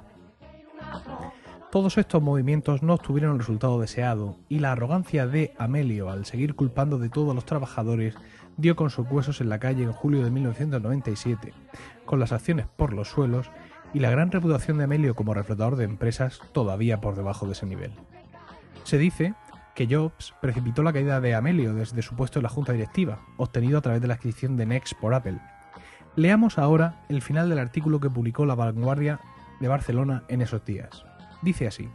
Todos 1.70 1.98
estos 1.98 2.24
movimientos 2.24 2.82
no 2.82 2.94
obtuvieron 2.94 3.34
el 3.34 3.40
resultado 3.40 3.78
deseado 3.82 4.38
y 4.48 4.60
la 4.60 4.72
arrogancia 4.72 5.28
de 5.28 5.54
Amelio 5.58 6.10
al 6.10 6.26
seguir 6.26 6.56
culpando 6.56 6.98
de 6.98 7.10
todos 7.10 7.36
los 7.36 7.44
trabajadores 7.44 8.16
dio 8.56 8.78
con 8.78 8.90
sus 8.90 9.06
huesos 9.12 9.42
en 9.42 9.50
la 9.50 9.60
calle 9.60 9.84
en 9.84 9.92
julio 9.92 10.24
de 10.24 10.32
1997, 10.32 11.54
con 12.06 12.22
las 12.22 12.32
acciones 12.32 12.68
por 12.68 12.94
los 12.94 13.10
suelos 13.10 13.52
y 13.94 14.00
la 14.00 14.12
gran 14.12 14.32
reputación 14.32 14.78
de 14.78 14.86
Amelio 14.86 15.14
como 15.14 15.34
reflotador 15.34 15.76
de 15.76 15.84
empresas 15.84 16.40
todavía 16.54 17.02
por 17.02 17.18
debajo 17.18 17.48
de 17.48 17.52
ese 17.52 17.66
nivel. 17.66 17.92
Se 18.86 18.98
dice 18.98 19.36
que 19.80 19.96
Jobs 19.96 20.34
precipitó 20.42 20.84
la 20.84 20.92
caída 20.92 21.22
de 21.22 21.36
Amelio 21.36 21.74
desde 21.74 22.02
su 22.02 22.14
puesto 22.14 22.40
en 22.40 22.44
la 22.44 22.50
junta 22.50 22.74
directiva, 22.74 23.20
obtenido 23.38 23.78
a 23.78 23.82
través 23.82 24.02
de 24.02 24.10
la 24.10 24.16
adquisición 24.16 24.58
de 24.58 24.66
Next 24.66 24.94
por 25.00 25.14
Apple. 25.14 25.40
Leamos 26.18 26.58
ahora 26.58 27.06
el 27.08 27.22
final 27.22 27.48
del 27.48 27.60
artículo 27.60 28.02
que 28.02 28.10
publicó 28.10 28.46
La 28.46 28.56
Vanguardia 28.56 29.22
de 29.62 29.70
Barcelona 29.70 30.24
en 30.28 30.42
esos 30.42 30.66
días. 30.66 31.06
Dice 31.42 31.66
así. 31.66 31.88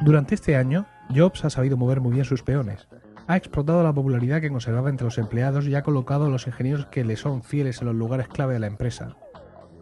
Durante 0.00 0.34
este 0.34 0.56
año, 0.56 0.86
Jobs 1.14 1.44
ha 1.44 1.50
sabido 1.50 1.76
mover 1.76 2.00
muy 2.00 2.14
bien 2.14 2.24
sus 2.24 2.42
peones. 2.42 2.88
Ha 3.26 3.36
explotado 3.36 3.82
la 3.82 3.92
popularidad 3.92 4.40
que 4.40 4.48
conservaba 4.48 4.88
entre 4.88 5.04
los 5.04 5.18
empleados 5.18 5.66
y 5.66 5.74
ha 5.74 5.82
colocado 5.82 6.24
a 6.24 6.30
los 6.30 6.46
ingenieros 6.46 6.86
que 6.86 7.04
le 7.04 7.16
son 7.16 7.42
fieles 7.42 7.82
en 7.82 7.88
los 7.88 7.94
lugares 7.94 8.28
clave 8.28 8.54
de 8.54 8.60
la 8.60 8.68
empresa. 8.68 9.16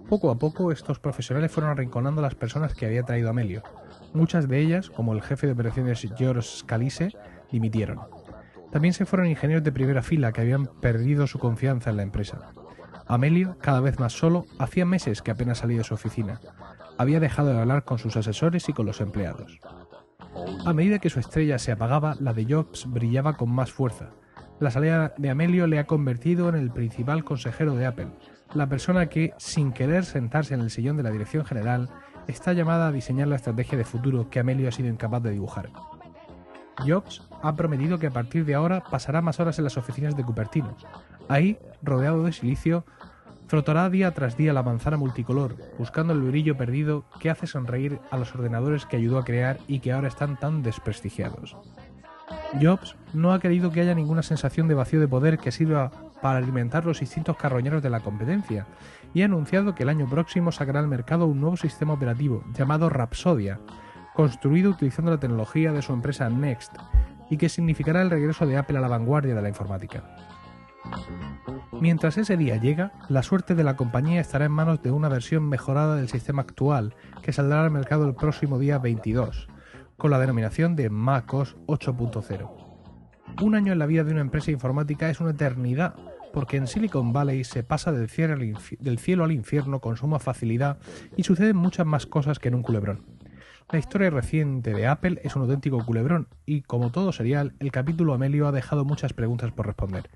Poco 0.09 0.33
a 0.33 0.39
poco, 0.41 0.73
estos 0.73 0.99
profesionales 0.99 1.53
fueron 1.53 1.71
arrinconando 1.71 2.21
a 2.21 2.25
las 2.25 2.35
personas 2.35 2.75
que 2.75 2.87
había 2.87 3.05
traído 3.05 3.31
Amelio. 3.31 3.63
Muchas 4.13 4.49
de 4.49 4.61
ellas, 4.61 4.91
como 4.91 5.13
el 5.13 5.23
jefe 5.23 5.47
de 5.47 5.55
operaciones 5.55 6.07
George 6.17 6.43
Scalise, 6.43 7.13
dimitieron. 7.51 8.01
También 8.71 8.95
se 8.95 9.07
fueron 9.07 9.29
ingenieros 9.29 9.65
de 9.65 9.73
primera 9.73 10.03
fila 10.03 10.33
que 10.33 10.41
habían 10.41 10.67
perdido 10.67 11.27
su 11.27 11.39
confianza 11.39 11.91
en 11.91 11.97
la 11.97 12.03
empresa. 12.03 12.53
Amelio, 13.07 13.59
cada 13.61 13.81
vez 13.81 13.99
más 13.99 14.13
solo, 14.13 14.47
hacía 14.59 14.87
meses 14.87 15.23
que 15.23 15.31
apenas 15.31 15.59
salía 15.59 15.79
de 15.79 15.85
su 15.85 15.95
oficina 15.95 16.41
había 16.99 17.21
dejado 17.21 17.53
de 17.53 17.61
hablar 17.61 17.85
con 17.85 17.99
sus 17.99 18.17
asesores 18.17 18.69
y 18.69 18.73
con 18.73 18.87
los 18.87 19.01
empleados. 19.01 19.59
A 20.65 20.73
medida 20.73 20.99
que 20.99 21.11
su 21.11 21.21
estrella 21.21 21.59
se 21.59 21.73
apagaba, 21.73 22.17
la 22.21 22.33
de 22.33 22.47
Jobs 22.49 22.87
brillaba 22.89 23.37
con 23.37 23.51
más 23.51 23.73
fuerza. 23.73 24.11
La 24.61 24.71
salida 24.71 25.13
de 25.19 25.31
Amelio 25.31 25.67
le 25.67 25.79
ha 25.79 25.87
convertido 25.87 26.49
en 26.49 26.55
el 26.55 26.71
principal 26.71 27.25
consejero 27.25 27.75
de 27.75 27.87
Apple, 27.87 28.13
la 28.55 28.69
persona 28.69 29.07
que, 29.09 29.33
sin 29.39 29.73
querer 29.73 30.05
sentarse 30.05 30.55
en 30.55 30.61
el 30.61 30.71
sillón 30.71 30.97
de 30.97 31.03
la 31.03 31.11
dirección 31.11 31.45
general, 31.45 31.89
está 32.29 32.53
llamada 32.53 32.89
a 32.89 32.93
diseñar 32.93 33.29
la 33.29 33.37
estrategia 33.37 33.79
de 33.79 33.85
futuro 33.85 34.29
que 34.31 34.41
Amelio 34.41 34.69
ha 34.69 34.73
sido 34.73 34.89
incapaz 34.89 35.23
de 35.23 35.33
dibujar. 35.33 35.71
Jobs 36.87 37.23
ha 37.43 37.55
prometido 37.55 37.99
que 37.99 38.07
a 38.07 38.13
partir 38.13 38.45
de 38.45 38.55
ahora 38.55 38.83
pasará 38.83 39.21
más 39.21 39.41
horas 39.41 39.59
en 39.59 39.65
las 39.65 39.77
oficinas 39.77 40.17
de 40.17 40.25
Cupertino. 40.25 40.77
Ahí, 41.29 41.59
rodeado 41.83 42.25
de 42.25 42.33
silicio, 42.33 42.85
Frotará 43.53 43.91
día 43.91 44.11
tras 44.13 44.39
día 44.39 44.55
la 44.55 44.63
manzana 44.63 44.97
multicolor, 44.97 45.59
buscando 45.79 46.15
el 46.15 46.23
brillo 46.23 46.57
perdido 46.57 47.05
que 47.21 47.29
hace 47.29 47.47
sonreír 47.47 47.99
a 48.11 48.17
los 48.17 48.35
ordenadores 48.35 48.87
que 48.87 48.97
ayudó 48.97 49.19
a 49.19 49.27
crear 49.27 49.59
y 49.69 49.81
que 49.81 49.93
ahora 49.93 50.09
están 50.09 50.39
tan 50.39 50.63
desprestigiados. 50.63 51.59
Jobs 52.63 52.97
no 53.13 53.35
ha 53.35 53.41
querido 53.41 53.71
que 53.71 53.83
haya 53.83 53.95
ninguna 53.95 54.23
sensación 54.23 54.69
de 54.69 54.75
vacío 54.75 55.01
de 55.01 55.09
poder 55.09 55.37
que 55.37 55.53
sirva 55.53 55.91
para 56.23 56.39
alimentar 56.39 56.87
los 56.87 57.03
instintos 57.03 57.37
carroñeros 57.37 57.83
de 57.83 57.91
la 57.91 58.01
competencia, 58.01 58.67
y 59.15 59.23
ha 59.23 59.27
anunciado 59.27 59.75
que 59.75 59.83
el 59.83 59.89
año 59.89 60.09
próximo 60.09 60.53
sacará 60.53 60.81
al 60.81 60.89
mercado 60.89 61.27
un 61.27 61.41
nuevo 61.41 61.57
sistema 61.57 61.95
operativo 61.95 62.45
llamado 62.55 62.89
Rapsodia, 62.89 63.61
construido 64.15 64.71
utilizando 64.71 65.11
la 65.11 65.21
tecnología 65.21 65.73
de 65.73 65.83
su 65.83 65.93
empresa 65.93 66.29
Next, 66.31 66.77
y 67.31 67.37
que 67.37 67.49
significará 67.49 68.03
el 68.03 68.11
regreso 68.11 68.47
de 68.47 68.57
Apple 68.57 68.79
a 68.79 68.81
la 68.83 68.89
vanguardia 68.89 69.35
de 69.35 69.43
la 69.43 69.49
informática. 69.49 70.05
Mientras 71.81 72.19
ese 72.19 72.37
día 72.37 72.57
llega, 72.57 72.93
la 73.09 73.23
suerte 73.23 73.55
de 73.55 73.65
la 73.65 73.77
compañía 73.77 74.21
estará 74.21 74.45
en 74.45 74.53
manos 74.53 74.83
de 74.83 74.91
una 74.91 75.09
versión 75.09 75.49
mejorada 75.49 75.97
del 75.97 76.09
sistema 76.09 76.43
actual 76.43 76.95
que 77.23 77.33
saldrá 77.33 77.65
al 77.65 77.71
mercado 77.71 78.07
el 78.07 78.15
próximo 78.15 78.59
día 78.59 78.79
22, 78.79 79.49
con 79.97 80.11
la 80.11 80.19
denominación 80.19 80.77
de 80.77 80.91
MacOS 80.91 81.57
8.0. 81.67 82.51
Un 83.41 83.55
año 83.55 83.73
en 83.73 83.79
la 83.79 83.87
vida 83.87 84.05
de 84.05 84.13
una 84.13 84.21
empresa 84.21 84.51
informática 84.51 85.09
es 85.09 85.21
una 85.21 85.31
eternidad, 85.31 85.95
porque 86.33 86.57
en 86.57 86.67
Silicon 86.67 87.13
Valley 87.13 87.45
se 87.45 87.63
pasa 87.63 87.93
del 87.93 88.09
cielo, 88.09 89.25
al 89.25 89.33
infierno 89.33 89.81
con 89.81 89.97
suma 89.97 90.19
facilidad 90.19 90.79
y 91.17 91.25
suceden 91.25 91.57
muchas 91.57 91.87
más 91.87 92.07
cosas 92.07 92.39
que 92.39 92.49
en 92.49 92.55
un 92.55 92.63
culebrón. 92.63 93.05
La 93.71 93.79
historia 93.79 94.11
reciente 94.11 94.75
de 94.75 94.87
Apple 94.87 95.21
es 95.25 95.37
un 95.37 95.43
auténtico 95.43 95.85
culebrón 95.85 96.29
y, 96.45 96.63
como 96.63 96.91
todo 96.91 97.13
serial, 97.13 97.55
el 97.59 97.73
capítulo 97.73 98.13
Amelio 98.13 98.47
ha 98.47 98.53
dejado 98.53 98.85
muchas 98.85 99.13
preguntas 99.13 99.53
por 99.53 99.67
responder. 99.67 100.11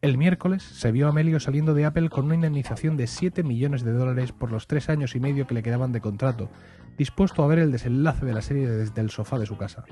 El 0.00 0.16
miércoles 0.16 0.62
se 0.62 0.92
vio 0.92 1.06
a 1.06 1.10
Amelio 1.10 1.40
saliendo 1.40 1.74
de 1.74 1.84
Apple 1.84 2.08
con 2.08 2.26
una 2.26 2.36
indemnización 2.36 2.96
de 2.96 3.08
7 3.08 3.42
millones 3.42 3.82
de 3.82 3.92
dólares 3.92 4.30
por 4.30 4.52
los 4.52 4.68
tres 4.68 4.88
años 4.88 5.16
y 5.16 5.20
medio 5.20 5.48
que 5.48 5.54
le 5.54 5.62
quedaban 5.64 5.90
de 5.90 6.00
contrato, 6.00 6.50
dispuesto 6.96 7.42
a 7.42 7.48
ver 7.48 7.58
el 7.58 7.72
desenlace 7.72 8.24
de 8.24 8.32
la 8.32 8.42
serie 8.42 8.68
desde 8.68 9.00
el 9.00 9.10
sofá 9.10 9.40
de 9.40 9.46
su 9.46 9.56
casa. 9.56 9.84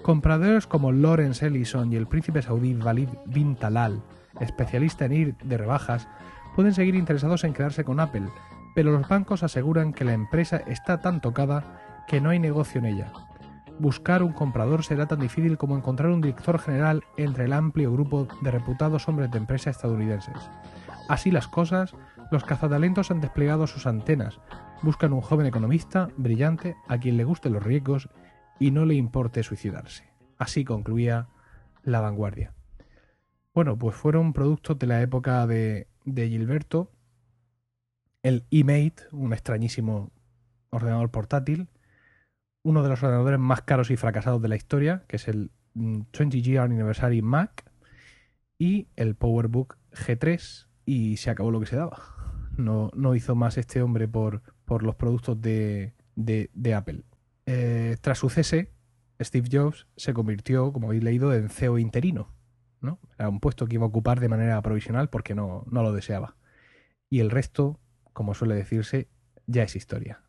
Compradores 0.00 0.66
como 0.66 0.92
Lawrence 0.92 1.46
Ellison 1.46 1.92
y 1.92 1.96
el 1.96 2.06
príncipe 2.06 2.40
saudí 2.40 2.74
Walid 2.74 3.10
bin 3.26 3.54
Talal, 3.56 4.00
especialista 4.40 5.04
en 5.04 5.12
ir 5.12 5.36
de 5.38 5.58
rebajas, 5.58 6.08
pueden 6.54 6.74
seguir 6.74 6.94
interesados 6.94 7.44
en 7.44 7.52
quedarse 7.52 7.84
con 7.84 8.00
Apple, 8.00 8.28
pero 8.74 8.92
los 8.92 9.08
bancos 9.08 9.42
aseguran 9.42 9.92
que 9.92 10.04
la 10.04 10.12
empresa 10.12 10.58
está 10.66 11.00
tan 11.00 11.20
tocada 11.20 12.04
que 12.06 12.20
no 12.20 12.30
hay 12.30 12.38
negocio 12.38 12.78
en 12.78 12.86
ella, 12.86 13.12
buscar 13.78 14.22
un 14.22 14.32
comprador 14.32 14.84
será 14.84 15.06
tan 15.06 15.20
difícil 15.20 15.56
como 15.56 15.76
encontrar 15.76 16.10
un 16.10 16.20
director 16.20 16.58
general 16.58 17.04
entre 17.16 17.44
el 17.44 17.52
amplio 17.52 17.92
grupo 17.92 18.26
de 18.40 18.50
reputados 18.50 19.08
hombres 19.08 19.30
de 19.30 19.38
empresa 19.38 19.70
estadounidenses. 19.70 20.50
Así 21.08 21.30
las 21.30 21.48
cosas, 21.48 21.94
los 22.30 22.44
cazatalentos 22.44 23.10
han 23.10 23.20
desplegado 23.20 23.66
sus 23.66 23.86
antenas, 23.86 24.40
buscan 24.82 25.12
un 25.12 25.20
joven 25.20 25.46
economista 25.46 26.08
brillante 26.16 26.76
a 26.88 26.98
quien 26.98 27.16
le 27.16 27.24
gusten 27.24 27.52
los 27.52 27.62
riesgos 27.62 28.08
y 28.58 28.70
no 28.70 28.84
le 28.84 28.94
importe 28.94 29.42
suicidarse. 29.42 30.04
Así 30.36 30.64
concluía 30.64 31.28
La 31.82 32.00
Vanguardia. 32.00 32.57
Bueno, 33.58 33.76
pues 33.76 33.96
fueron 33.96 34.34
productos 34.34 34.78
de 34.78 34.86
la 34.86 35.02
época 35.02 35.44
de, 35.48 35.88
de 36.04 36.28
Gilberto, 36.28 36.92
el 38.22 38.44
eMate, 38.52 39.02
un 39.10 39.32
extrañísimo 39.32 40.12
ordenador 40.70 41.10
portátil, 41.10 41.66
uno 42.62 42.84
de 42.84 42.88
los 42.88 43.02
ordenadores 43.02 43.40
más 43.40 43.62
caros 43.62 43.90
y 43.90 43.96
fracasados 43.96 44.40
de 44.40 44.46
la 44.46 44.54
historia, 44.54 45.02
que 45.08 45.16
es 45.16 45.26
el 45.26 45.50
20 45.74 46.40
Year 46.40 46.62
Anniversary 46.62 47.20
Mac, 47.20 47.68
y 48.60 48.86
el 48.94 49.16
PowerBook 49.16 49.76
G3, 49.90 50.68
y 50.86 51.16
se 51.16 51.30
acabó 51.30 51.50
lo 51.50 51.58
que 51.58 51.66
se 51.66 51.74
daba. 51.74 52.00
No, 52.56 52.92
no 52.94 53.16
hizo 53.16 53.34
más 53.34 53.58
este 53.58 53.82
hombre 53.82 54.06
por, 54.06 54.40
por 54.66 54.84
los 54.84 54.94
productos 54.94 55.40
de, 55.42 55.94
de, 56.14 56.74
Apple. 56.76 57.02
Eh, 57.46 57.96
tras 58.02 58.18
su 58.18 58.30
cese, 58.30 58.70
Steve 59.20 59.48
Jobs 59.50 59.88
se 59.96 60.14
convirtió, 60.14 60.72
como 60.72 60.86
habéis 60.86 61.02
leído, 61.02 61.34
en 61.34 61.48
CEO 61.48 61.78
interino. 61.78 62.37
Era 63.18 63.28
un 63.28 63.40
puesto 63.40 63.66
que 63.66 63.74
iba 63.74 63.84
a 63.84 63.88
ocupar 63.88 64.20
de 64.20 64.28
manera 64.28 64.60
provisional 64.62 65.08
porque 65.08 65.34
no, 65.34 65.64
no 65.70 65.82
lo 65.82 65.92
deseaba. 65.92 66.36
Y 67.10 67.20
el 67.20 67.30
resto, 67.30 67.80
como 68.12 68.34
suele 68.34 68.54
decirse, 68.54 69.08
ya 69.46 69.62
es 69.62 69.74
historia. 69.76 70.20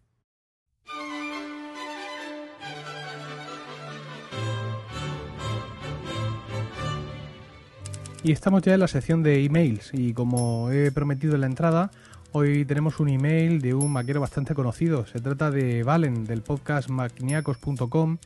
Y 8.22 8.34
estamos 8.34 8.62
ya 8.64 8.74
en 8.74 8.82
la 8.82 8.88
sección 8.90 9.24
de 9.24 9.46
emails 9.46 9.92
y 9.94 10.14
como 10.14 10.72
he 10.72 10.92
prometido 10.92 11.36
en 11.36 11.42
la 11.42 11.48
entrada, 11.48 11.92
hoy 12.34 12.66
tenemos 12.66 13.00
un 13.00 13.08
email 13.08 13.62
de 13.62 13.74
un 13.74 13.94
maquero 13.94 14.20
bastante 14.20 14.54
conocido. 14.54 15.06
Se 15.06 15.22
trata 15.22 15.52
de 15.52 15.84
Valen 15.84 16.26
del 16.26 16.42
podcast 16.42 16.90
macniacos.com 16.90 18.18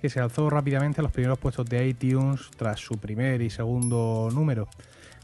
que 0.00 0.08
se 0.08 0.20
alzó 0.20 0.50
rápidamente 0.50 1.00
a 1.00 1.02
los 1.02 1.12
primeros 1.12 1.38
puestos 1.38 1.66
de 1.66 1.86
iTunes 1.86 2.50
tras 2.56 2.80
su 2.80 2.98
primer 2.98 3.42
y 3.42 3.50
segundo 3.50 4.28
número. 4.32 4.68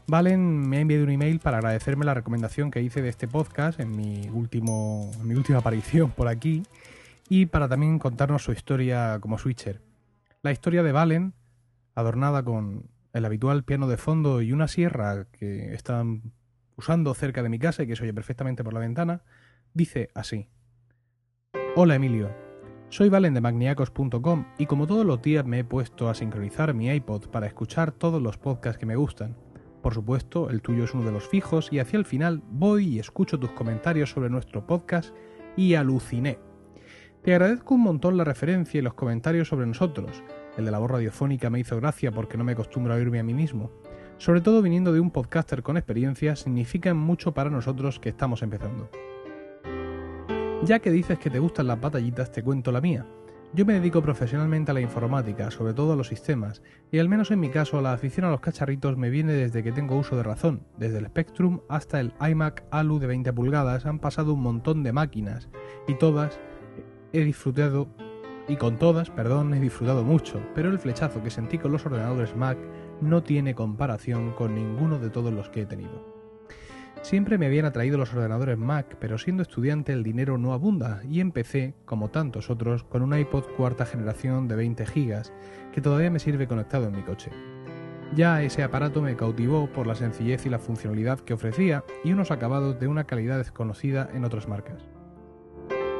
Valen 0.07 0.69
me 0.69 0.77
ha 0.77 0.79
enviado 0.81 1.03
un 1.03 1.09
email 1.09 1.39
para 1.39 1.57
agradecerme 1.57 2.05
la 2.05 2.13
recomendación 2.13 2.71
que 2.71 2.81
hice 2.81 3.01
de 3.01 3.09
este 3.09 3.27
podcast 3.27 3.79
en 3.79 3.91
mi, 3.91 4.29
último, 4.29 5.11
en 5.19 5.27
mi 5.27 5.35
última 5.35 5.59
aparición 5.59 6.11
por 6.11 6.29
aquí 6.29 6.63
y 7.27 7.47
para 7.47 7.67
también 7.67 7.99
contarnos 7.99 8.43
su 8.43 8.53
historia 8.53 9.17
como 9.19 9.37
switcher. 9.37 9.81
La 10.43 10.51
historia 10.51 10.81
de 10.83 10.93
Valen, 10.93 11.33
adornada 11.93 12.43
con 12.43 12.89
el 13.11 13.25
habitual 13.25 13.63
piano 13.63 13.87
de 13.87 13.97
fondo 13.97 14.41
y 14.41 14.53
una 14.53 14.69
sierra 14.69 15.25
que 15.31 15.73
están 15.73 16.31
usando 16.77 17.13
cerca 17.13 17.43
de 17.43 17.49
mi 17.49 17.59
casa 17.59 17.83
y 17.83 17.87
que 17.87 17.95
se 17.95 18.03
oye 18.03 18.13
perfectamente 18.13 18.63
por 18.63 18.73
la 18.73 18.79
ventana, 18.79 19.23
dice 19.73 20.09
así. 20.13 20.47
Hola 21.75 21.95
Emilio, 21.95 22.46
Soy 22.89 23.09
Valen 23.09 23.33
de 23.33 23.41
magniacos.com 23.41 24.45
y 24.57 24.65
como 24.65 24.87
todos 24.87 25.05
los 25.05 25.21
días 25.21 25.45
me 25.45 25.59
he 25.59 25.63
puesto 25.65 26.07
a 26.07 26.15
sincronizar 26.15 26.73
mi 26.73 26.89
iPod 26.89 27.27
para 27.27 27.45
escuchar 27.45 27.91
todos 27.91 28.21
los 28.21 28.37
podcasts 28.37 28.79
que 28.79 28.85
me 28.85 28.95
gustan. 28.95 29.35
Por 29.81 29.93
supuesto, 29.93 30.49
el 30.49 30.61
tuyo 30.61 30.85
es 30.85 30.93
uno 30.93 31.03
de 31.03 31.11
los 31.11 31.27
fijos 31.27 31.67
y 31.73 31.79
hacia 31.79 31.99
el 31.99 32.05
final 32.05 32.41
voy 32.49 32.87
y 32.87 32.99
escucho 32.99 33.39
tus 33.39 33.51
comentarios 33.51 34.11
sobre 34.11 34.29
nuestro 34.29 34.65
podcast 34.65 35.13
y 35.57 35.75
aluciné. 35.75 36.39
Te 37.23 37.33
agradezco 37.33 37.75
un 37.75 37.81
montón 37.81 38.15
la 38.15 38.23
referencia 38.23 38.79
y 38.79 38.81
los 38.81 38.93
comentarios 38.93 39.49
sobre 39.49 39.67
nosotros. 39.67 40.23
El 40.57 40.63
de 40.63 40.71
la 40.71 40.79
voz 40.79 40.89
radiofónica 40.89 41.49
me 41.49 41.59
hizo 41.59 41.75
gracia 41.75 42.13
porque 42.13 42.37
no 42.37 42.45
me 42.45 42.53
acostumbro 42.53 42.93
a 42.93 42.97
oírme 42.97 43.19
a 43.19 43.23
mí 43.23 43.33
mismo. 43.33 43.69
Sobre 44.17 44.39
todo 44.39 44.61
viniendo 44.61 44.93
de 44.93 45.01
un 45.01 45.11
podcaster 45.11 45.61
con 45.61 45.75
experiencia, 45.75 46.37
significan 46.37 46.95
mucho 46.95 47.33
para 47.33 47.49
nosotros 47.49 47.99
que 47.99 48.09
estamos 48.09 48.41
empezando. 48.43 48.89
Ya 50.67 50.79
que 50.79 50.91
dices 50.91 51.17
que 51.17 51.29
te 51.29 51.39
gustan 51.39 51.67
las 51.67 51.79
batallitas, 51.79 52.29
te 52.29 52.43
cuento 52.43 52.73
la 52.73 52.81
mía. 52.81 53.05
Yo 53.53 53.65
me 53.65 53.75
dedico 53.75 54.01
profesionalmente 54.01 54.71
a 54.71 54.73
la 54.73 54.81
informática, 54.81 55.49
sobre 55.49 55.73
todo 55.73 55.93
a 55.93 55.95
los 55.95 56.09
sistemas, 56.09 56.61
y 56.91 56.99
al 56.99 57.07
menos 57.07 57.31
en 57.31 57.39
mi 57.39 57.47
caso 57.47 57.79
la 57.79 57.93
afición 57.93 58.25
a 58.25 58.31
los 58.31 58.41
cacharritos 58.41 58.97
me 58.97 59.09
viene 59.09 59.31
desde 59.31 59.63
que 59.63 59.71
tengo 59.71 59.95
uso 59.95 60.17
de 60.17 60.23
razón. 60.23 60.63
Desde 60.77 60.97
el 60.97 61.05
Spectrum 61.05 61.61
hasta 61.69 62.01
el 62.01 62.13
iMac 62.19 62.65
Alu 62.69 62.99
de 62.99 63.07
20 63.07 63.31
pulgadas 63.31 63.85
han 63.85 63.99
pasado 63.99 64.33
un 64.33 64.41
montón 64.41 64.83
de 64.83 64.91
máquinas, 64.91 65.47
y 65.87 65.93
todas 65.93 66.37
he 67.13 67.23
disfrutado, 67.23 67.87
y 68.49 68.57
con 68.57 68.75
todas, 68.75 69.09
perdón, 69.09 69.53
he 69.53 69.61
disfrutado 69.61 70.03
mucho, 70.03 70.41
pero 70.53 70.69
el 70.69 70.79
flechazo 70.79 71.23
que 71.23 71.29
sentí 71.29 71.59
con 71.59 71.71
los 71.71 71.85
ordenadores 71.85 72.35
Mac 72.35 72.57
no 72.99 73.23
tiene 73.23 73.55
comparación 73.55 74.33
con 74.33 74.53
ninguno 74.53 74.99
de 74.99 75.11
todos 75.11 75.33
los 75.33 75.47
que 75.47 75.61
he 75.61 75.65
tenido. 75.65 76.16
Siempre 77.07 77.37
me 77.37 77.45
habían 77.45 77.63
atraído 77.63 77.97
los 77.97 78.13
ordenadores 78.13 78.57
Mac, 78.57 78.97
pero 78.99 79.17
siendo 79.17 79.41
estudiante 79.41 79.93
el 79.93 80.03
dinero 80.03 80.37
no 80.37 80.51
abunda 80.51 80.99
y 81.09 81.21
empecé, 81.21 81.73
como 81.85 82.09
tantos 82.09 82.49
otros, 82.49 82.83
con 82.83 83.01
un 83.01 83.17
iPod 83.17 83.45
cuarta 83.55 83.85
generación 83.85 84.49
de 84.49 84.57
20 84.57 84.83
GB 84.83 85.21
que 85.71 85.79
todavía 85.79 86.11
me 86.11 86.19
sirve 86.19 86.49
conectado 86.49 86.87
en 86.87 86.97
mi 86.97 87.03
coche. 87.03 87.31
Ya 88.13 88.43
ese 88.43 88.61
aparato 88.61 89.01
me 89.01 89.15
cautivó 89.15 89.67
por 89.71 89.87
la 89.87 89.95
sencillez 89.95 90.45
y 90.45 90.49
la 90.49 90.59
funcionalidad 90.59 91.21
que 91.21 91.33
ofrecía 91.33 91.85
y 92.03 92.11
unos 92.11 92.29
acabados 92.29 92.77
de 92.77 92.89
una 92.89 93.05
calidad 93.05 93.37
desconocida 93.37 94.09
en 94.13 94.25
otras 94.25 94.49
marcas. 94.49 94.83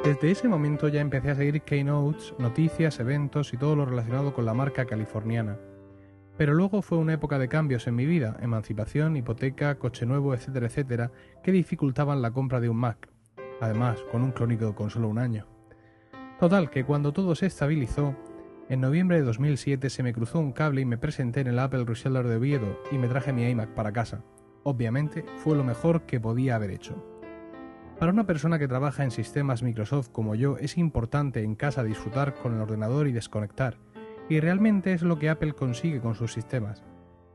Desde 0.03 0.31
ese 0.31 0.49
momento 0.49 0.89
ya 0.89 0.99
empecé 0.99 1.31
a 1.31 1.35
seguir 1.35 1.61
keynotes, 1.61 2.33
noticias, 2.37 2.99
eventos 2.99 3.53
y 3.53 3.57
todo 3.57 3.77
lo 3.77 3.85
relacionado 3.85 4.33
con 4.33 4.45
la 4.45 4.53
marca 4.53 4.83
californiana, 4.83 5.57
pero 6.37 6.53
luego 6.53 6.81
fue 6.81 6.97
una 6.97 7.13
época 7.13 7.39
de 7.39 7.49
cambios 7.49 7.87
en 7.87 7.95
mi 7.95 8.05
vida, 8.05 8.37
emancipación, 8.41 9.17
hipoteca, 9.17 9.79
coche 9.79 10.05
nuevo, 10.05 10.33
etcétera, 10.33 10.67
etcétera, 10.67 11.11
que 11.43 11.51
dificultaban 11.51 12.21
la 12.21 12.31
compra 12.31 12.59
de 12.59 12.69
un 12.69 12.77
Mac, 12.77 13.09
además 13.59 13.99
con 14.11 14.23
un 14.23 14.31
crónico 14.31 14.75
con 14.75 14.89
solo 14.89 15.07
un 15.07 15.19
año. 15.19 15.47
Total, 16.39 16.69
que 16.69 16.85
cuando 16.85 17.13
todo 17.13 17.33
se 17.33 17.47
estabilizó, 17.47 18.15
en 18.69 18.81
noviembre 18.81 19.17
de 19.17 19.23
2007 19.23 19.89
se 19.89 20.03
me 20.03 20.13
cruzó 20.13 20.39
un 20.39 20.51
cable 20.51 20.81
y 20.81 20.85
me 20.85 20.97
presenté 20.97 21.39
en 21.39 21.47
el 21.47 21.57
Apple 21.57 21.85
Reseller 21.85 22.27
de 22.27 22.35
Oviedo 22.35 22.79
y 22.91 22.97
me 22.97 23.07
traje 23.07 23.33
mi 23.33 23.43
iMac 23.49 23.69
para 23.73 23.93
casa. 23.93 24.23
Obviamente 24.63 25.25
fue 25.37 25.55
lo 25.55 25.63
mejor 25.63 26.01
que 26.01 26.19
podía 26.19 26.55
haber 26.55 26.71
hecho. 26.71 27.01
Para 27.97 28.11
una 28.11 28.27
persona 28.27 28.59
que 28.59 28.67
trabaja 28.67 29.03
en 29.03 29.09
sistemas 29.09 29.63
Microsoft 29.63 30.09
como 30.09 30.35
yo 30.35 30.57
es 30.57 30.77
importante 30.77 31.41
en 31.41 31.55
casa 31.55 31.83
disfrutar 31.83 32.35
con 32.35 32.53
el 32.53 32.61
ordenador 32.61 33.07
y 33.07 33.11
desconectar, 33.11 33.77
y 34.29 34.39
realmente 34.39 34.93
es 34.93 35.01
lo 35.01 35.19
que 35.19 35.29
Apple 35.29 35.53
consigue 35.53 36.01
con 36.01 36.15
sus 36.15 36.33
sistemas. 36.33 36.83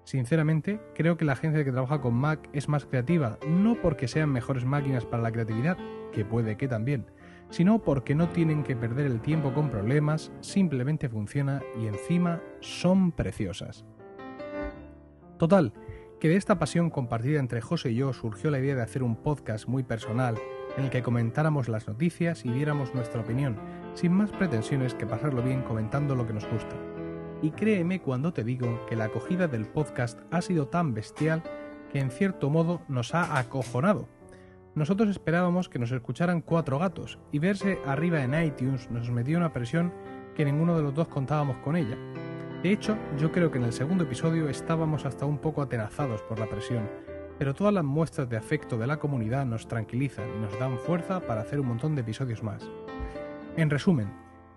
Sinceramente, 0.04 0.80
creo 0.94 1.16
que 1.16 1.24
la 1.24 1.36
gente 1.36 1.64
que 1.64 1.70
trabaja 1.70 2.00
con 2.00 2.14
Mac 2.14 2.48
es 2.52 2.68
más 2.68 2.84
creativa, 2.84 3.38
no 3.48 3.76
porque 3.80 4.08
sean 4.08 4.30
mejores 4.30 4.64
máquinas 4.64 5.04
para 5.04 5.22
la 5.22 5.30
creatividad, 5.30 5.78
que 6.12 6.24
puede 6.24 6.56
que 6.56 6.66
también, 6.66 7.06
sino 7.50 7.78
porque 7.78 8.14
no 8.14 8.28
tienen 8.28 8.64
que 8.64 8.76
perder 8.76 9.06
el 9.06 9.20
tiempo 9.20 9.52
con 9.52 9.70
problemas, 9.70 10.32
simplemente 10.40 11.08
funciona 11.08 11.62
y 11.80 11.86
encima 11.86 12.40
son 12.60 13.12
preciosas. 13.12 13.84
Total, 15.38 15.72
que 16.18 16.28
de 16.28 16.36
esta 16.36 16.58
pasión 16.58 16.90
compartida 16.90 17.40
entre 17.40 17.60
José 17.60 17.90
y 17.90 17.96
yo 17.96 18.12
surgió 18.12 18.50
la 18.50 18.58
idea 18.58 18.74
de 18.74 18.82
hacer 18.82 19.02
un 19.02 19.16
podcast 19.16 19.66
muy 19.66 19.82
personal 19.82 20.36
en 20.76 20.84
el 20.84 20.90
que 20.90 21.02
comentáramos 21.02 21.68
las 21.68 21.86
noticias 21.86 22.44
y 22.44 22.50
diéramos 22.50 22.94
nuestra 22.94 23.20
opinión, 23.20 23.56
sin 23.94 24.12
más 24.12 24.30
pretensiones 24.30 24.94
que 24.94 25.06
pasarlo 25.06 25.42
bien 25.42 25.62
comentando 25.62 26.14
lo 26.14 26.26
que 26.26 26.32
nos 26.32 26.48
gusta. 26.50 26.76
Y 27.42 27.50
créeme 27.50 28.00
cuando 28.00 28.32
te 28.32 28.44
digo 28.44 28.86
que 28.88 28.96
la 28.96 29.04
acogida 29.04 29.48
del 29.48 29.66
podcast 29.66 30.20
ha 30.30 30.40
sido 30.40 30.68
tan 30.68 30.94
bestial 30.94 31.42
que 31.90 31.98
en 31.98 32.10
cierto 32.10 32.48
modo 32.48 32.82
nos 32.88 33.14
ha 33.14 33.38
acojonado. 33.38 34.08
Nosotros 34.74 35.10
esperábamos 35.10 35.68
que 35.68 35.78
nos 35.78 35.92
escucharan 35.92 36.40
cuatro 36.40 36.78
gatos 36.78 37.18
y 37.32 37.40
verse 37.40 37.78
arriba 37.84 38.22
en 38.22 38.40
iTunes 38.42 38.90
nos 38.90 39.10
metió 39.10 39.36
una 39.36 39.52
presión 39.52 39.92
que 40.34 40.46
ninguno 40.46 40.76
de 40.76 40.82
los 40.82 40.94
dos 40.94 41.08
contábamos 41.08 41.58
con 41.58 41.76
ella. 41.76 41.98
De 42.62 42.70
hecho, 42.70 42.96
yo 43.18 43.32
creo 43.32 43.50
que 43.50 43.58
en 43.58 43.64
el 43.64 43.72
segundo 43.72 44.04
episodio 44.04 44.48
estábamos 44.48 45.04
hasta 45.04 45.26
un 45.26 45.38
poco 45.38 45.60
atenazados 45.60 46.22
por 46.22 46.38
la 46.38 46.48
presión, 46.48 46.88
pero 47.38 47.54
todas 47.54 47.74
las 47.74 47.84
muestras 47.84 48.30
de 48.30 48.36
afecto 48.36 48.78
de 48.78 48.86
la 48.86 48.98
comunidad 48.98 49.44
nos 49.44 49.66
tranquilizan 49.66 50.28
y 50.36 50.40
nos 50.40 50.58
dan 50.58 50.78
fuerza 50.78 51.20
para 51.20 51.40
hacer 51.40 51.58
un 51.58 51.66
montón 51.66 51.96
de 51.96 52.02
episodios 52.02 52.42
más. 52.42 52.70
En 53.56 53.68
resumen, 53.68 54.08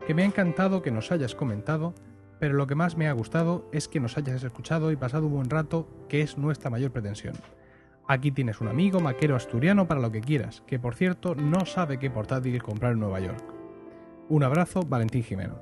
que 0.05 0.13
me 0.13 0.21
ha 0.21 0.25
encantado 0.25 0.81
que 0.81 0.91
nos 0.91 1.11
hayas 1.11 1.33
comentado, 1.33 1.95
pero 2.39 2.53
lo 2.53 2.67
que 2.67 2.75
más 2.75 2.97
me 2.97 3.07
ha 3.07 3.13
gustado 3.13 3.69
es 3.71 3.87
que 3.87 3.99
nos 3.99 4.17
hayas 4.17 4.43
escuchado 4.43 4.91
y 4.91 4.95
pasado 4.95 5.27
un 5.27 5.33
buen 5.33 5.49
rato, 5.49 5.87
que 6.09 6.21
es 6.21 6.37
nuestra 6.37 6.69
mayor 6.69 6.91
pretensión. 6.91 7.35
Aquí 8.07 8.31
tienes 8.31 8.61
un 8.61 8.67
amigo 8.67 8.99
maquero 8.99 9.35
asturiano 9.35 9.87
para 9.87 10.01
lo 10.01 10.11
que 10.11 10.21
quieras, 10.21 10.61
que 10.67 10.77
por 10.77 10.95
cierto 10.95 11.33
no 11.33 11.65
sabe 11.65 11.97
qué 11.97 12.11
portátil 12.11 12.61
comprar 12.61 12.93
en 12.93 12.99
Nueva 12.99 13.19
York. 13.19 13.43
Un 14.29 14.43
abrazo, 14.43 14.81
Valentín 14.81 15.23
Jimeno. 15.23 15.55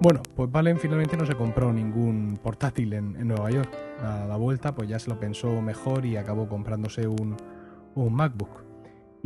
Bueno, 0.00 0.22
pues 0.34 0.50
Valen 0.50 0.78
finalmente 0.78 1.16
no 1.16 1.24
se 1.24 1.34
compró 1.34 1.72
ningún 1.72 2.38
portátil 2.42 2.92
en, 2.92 3.26
Nueva 3.26 3.50
York. 3.50 3.70
A 4.02 4.26
la 4.26 4.36
vuelta, 4.36 4.74
pues 4.74 4.88
ya 4.88 4.98
se 4.98 5.08
lo 5.08 5.18
pensó 5.18 5.62
mejor 5.62 6.04
y 6.04 6.16
acabó 6.16 6.48
comprándose 6.48 7.06
un, 7.06 7.36
un 7.94 8.12
MacBook. 8.12 8.63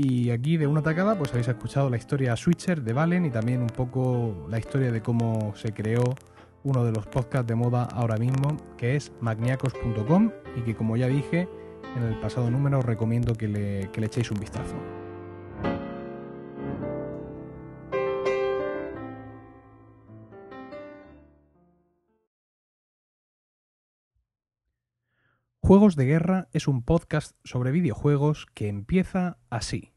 Y 0.01 0.31
aquí 0.31 0.57
de 0.59 0.69
una 0.69 0.81
tacada, 0.81 1.19
pues 1.19 1.33
habéis 1.33 1.49
escuchado 1.49 1.91
la 1.91 1.97
historia 1.97 2.37
Switcher 2.37 2.83
de 2.83 2.93
Valen 2.93 3.25
y 3.25 3.31
también 3.31 3.63
un 3.63 3.67
poco 3.67 4.47
la 4.49 4.61
historia 4.61 4.93
de 4.93 5.03
cómo 5.03 5.53
se 5.57 5.75
creó 5.75 6.15
uno 6.63 6.85
de 6.85 6.93
los 6.93 7.05
podcasts 7.09 7.49
de 7.49 7.57
moda 7.57 7.83
ahora 7.83 8.17
mismo, 8.17 8.57
que 8.77 8.95
es 8.95 9.11
magniacos.com 9.21 10.31
y 10.55 10.61
que 10.61 10.77
como 10.77 10.97
ya 10.97 11.09
dije 11.09 11.49
en 11.97 12.05
el 12.05 12.21
pasado 12.21 12.49
número 12.49 12.79
os 12.79 12.85
recomiendo 12.85 13.35
que 13.35 13.49
le, 13.49 13.91
que 13.91 14.01
le 14.01 14.07
echéis 14.07 14.31
un 14.31 14.39
vistazo. 14.39 14.77
Juegos 25.69 25.97
de 25.97 26.07
Guerra 26.07 26.49
es 26.55 26.67
un 26.67 26.83
podcast 26.83 27.37
sobre 27.45 27.73
videojuegos 27.73 28.47
que 28.55 28.69
empieza 28.69 29.37
así. 29.51 29.93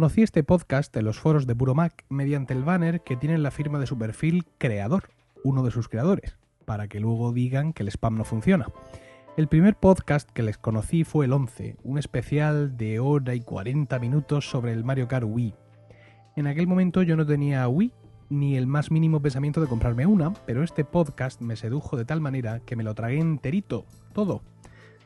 Conocí 0.00 0.22
este 0.22 0.42
podcast 0.42 0.96
en 0.96 1.04
los 1.04 1.18
foros 1.18 1.46
de 1.46 1.54
Puro 1.54 1.74
Mac 1.74 2.06
mediante 2.08 2.54
el 2.54 2.64
banner 2.64 3.02
que 3.02 3.18
tiene 3.18 3.36
la 3.36 3.50
firma 3.50 3.78
de 3.78 3.86
su 3.86 3.98
perfil 3.98 4.46
creador, 4.56 5.10
uno 5.44 5.62
de 5.62 5.70
sus 5.70 5.90
creadores, 5.90 6.38
para 6.64 6.88
que 6.88 7.00
luego 7.00 7.34
digan 7.34 7.74
que 7.74 7.82
el 7.82 7.90
spam 7.90 8.16
no 8.16 8.24
funciona. 8.24 8.68
El 9.36 9.46
primer 9.46 9.76
podcast 9.76 10.30
que 10.30 10.42
les 10.42 10.56
conocí 10.56 11.04
fue 11.04 11.26
el 11.26 11.34
11, 11.34 11.76
un 11.84 11.98
especial 11.98 12.78
de 12.78 12.98
hora 12.98 13.34
y 13.34 13.42
40 13.42 13.98
minutos 13.98 14.48
sobre 14.48 14.72
el 14.72 14.84
Mario 14.84 15.06
Kart 15.06 15.26
Wii. 15.28 15.52
En 16.34 16.46
aquel 16.46 16.66
momento 16.66 17.02
yo 17.02 17.14
no 17.14 17.26
tenía 17.26 17.68
Wii 17.68 17.92
ni 18.30 18.56
el 18.56 18.66
más 18.66 18.90
mínimo 18.90 19.20
pensamiento 19.20 19.60
de 19.60 19.66
comprarme 19.66 20.06
una, 20.06 20.32
pero 20.46 20.64
este 20.64 20.86
podcast 20.86 21.42
me 21.42 21.56
sedujo 21.56 21.98
de 21.98 22.06
tal 22.06 22.22
manera 22.22 22.60
que 22.60 22.74
me 22.74 22.84
lo 22.84 22.94
tragué 22.94 23.18
enterito, 23.18 23.84
todo 24.14 24.40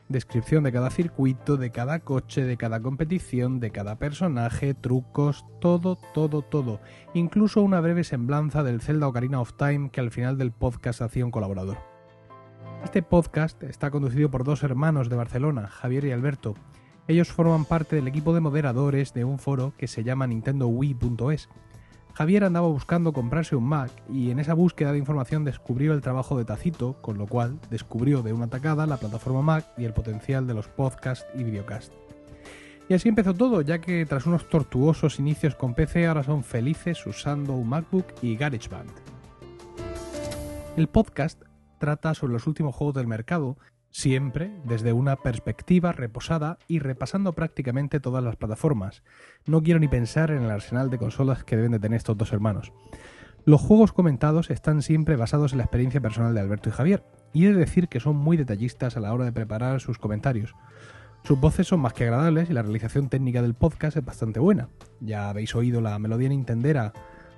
descripción 0.07 0.63
de 0.63 0.71
cada 0.71 0.89
circuito, 0.89 1.57
de 1.57 1.71
cada 1.71 1.99
coche, 1.99 2.43
de 2.43 2.57
cada 2.57 2.81
competición, 2.81 3.59
de 3.59 3.71
cada 3.71 3.97
personaje, 3.97 4.73
trucos, 4.73 5.45
todo, 5.59 5.97
todo, 6.13 6.41
todo. 6.41 6.79
Incluso 7.13 7.61
una 7.61 7.81
breve 7.81 8.03
semblanza 8.03 8.63
del 8.63 8.81
Zelda 8.81 9.07
Ocarina 9.07 9.41
of 9.41 9.53
Time 9.53 9.89
que 9.89 10.01
al 10.01 10.11
final 10.11 10.37
del 10.37 10.51
podcast 10.51 11.01
hacía 11.01 11.25
un 11.25 11.31
colaborador. 11.31 11.77
Este 12.83 13.01
podcast 13.01 13.61
está 13.63 13.89
conducido 13.89 14.29
por 14.29 14.43
dos 14.43 14.61
hermanos 14.61 15.09
de 15.09 15.15
Barcelona, 15.15 15.67
Javier 15.67 16.05
y 16.05 16.11
Alberto. 16.11 16.55
Ellos 17.07 17.31
forman 17.31 17.65
parte 17.65 17.95
del 17.95 18.07
equipo 18.07 18.33
de 18.33 18.41
moderadores 18.41 19.13
de 19.13 19.25
un 19.25 19.39
foro 19.39 19.73
que 19.77 19.87
se 19.87 20.03
llama 20.03 20.27
nintendowii.es. 20.27 21.49
Javier 22.15 22.45
andaba 22.45 22.69
buscando 22.69 23.11
comprarse 23.11 23.57
un 23.57 23.65
Mac 23.65 23.91
y 24.09 24.31
en 24.31 24.39
esa 24.39 24.53
búsqueda 24.53 24.93
de 24.93 24.99
información 24.99 25.43
descubrió 25.43 25.93
el 25.93 25.99
trabajo 25.99 26.37
de 26.37 26.45
Tacito, 26.45 26.93
con 27.01 27.17
lo 27.17 27.27
cual 27.27 27.59
descubrió 27.69 28.21
de 28.21 28.31
una 28.31 28.47
tacada 28.47 28.87
la 28.87 28.95
plataforma 28.95 29.41
Mac 29.41 29.65
y 29.77 29.83
el 29.83 29.93
potencial 29.93 30.47
de 30.47 30.53
los 30.53 30.69
podcasts 30.69 31.27
y 31.35 31.43
videocasts. 31.43 31.93
Y 32.87 32.93
así 32.93 33.09
empezó 33.09 33.33
todo, 33.33 33.59
ya 33.61 33.81
que 33.81 34.05
tras 34.05 34.27
unos 34.27 34.47
tortuosos 34.47 35.19
inicios 35.19 35.55
con 35.55 35.73
PC 35.73 36.07
ahora 36.07 36.23
son 36.23 36.45
felices 36.45 37.05
usando 37.05 37.51
un 37.51 37.67
MacBook 37.67 38.05
y 38.21 38.37
GarageBand. 38.37 38.91
El 40.77 40.87
podcast 40.87 41.41
trata 41.79 42.13
sobre 42.13 42.31
los 42.31 42.47
últimos 42.47 42.75
juegos 42.75 42.95
del 42.95 43.07
mercado, 43.07 43.57
siempre 43.95 44.51
desde 44.65 44.91
una 44.91 45.15
perspectiva 45.15 45.93
reposada 45.93 46.57
y 46.67 46.79
repasando 46.79 47.31
prácticamente 47.31 48.01
todas 48.01 48.21
las 48.21 48.35
plataformas. 48.35 49.03
No 49.45 49.63
quiero 49.63 49.79
ni 49.79 49.87
pensar 49.87 50.31
en 50.31 50.43
el 50.43 50.51
arsenal 50.51 50.89
de 50.89 50.97
consolas 50.97 51.45
que 51.45 51.55
deben 51.55 51.71
de 51.71 51.79
tener 51.79 51.95
estos 51.95 52.17
dos 52.17 52.33
hermanos. 52.33 52.73
Los 53.45 53.61
juegos 53.61 53.93
comentados 53.93 54.49
están 54.49 54.81
siempre 54.81 55.15
basados 55.15 55.53
en 55.53 55.59
la 55.59 55.63
experiencia 55.63 56.01
personal 56.01 56.33
de 56.33 56.41
Alberto 56.41 56.67
y 56.67 56.73
Javier, 56.73 57.05
y 57.31 57.45
he 57.45 57.53
de 57.53 57.59
decir 57.59 57.87
que 57.87 58.01
son 58.01 58.17
muy 58.17 58.35
detallistas 58.35 58.97
a 58.97 58.99
la 58.99 59.13
hora 59.13 59.23
de 59.23 59.31
preparar 59.31 59.79
sus 59.79 59.97
comentarios. 59.97 60.55
Sus 61.23 61.39
voces 61.39 61.65
son 61.65 61.79
más 61.79 61.93
que 61.93 62.03
agradables 62.03 62.49
y 62.49 62.53
la 62.53 62.63
realización 62.63 63.07
técnica 63.07 63.41
del 63.41 63.53
podcast 63.53 63.95
es 63.95 64.03
bastante 64.03 64.41
buena. 64.41 64.67
Ya 64.99 65.29
habéis 65.29 65.55
oído 65.55 65.79
la 65.79 65.97
melodía 65.99 66.27
nintendera 66.27 66.91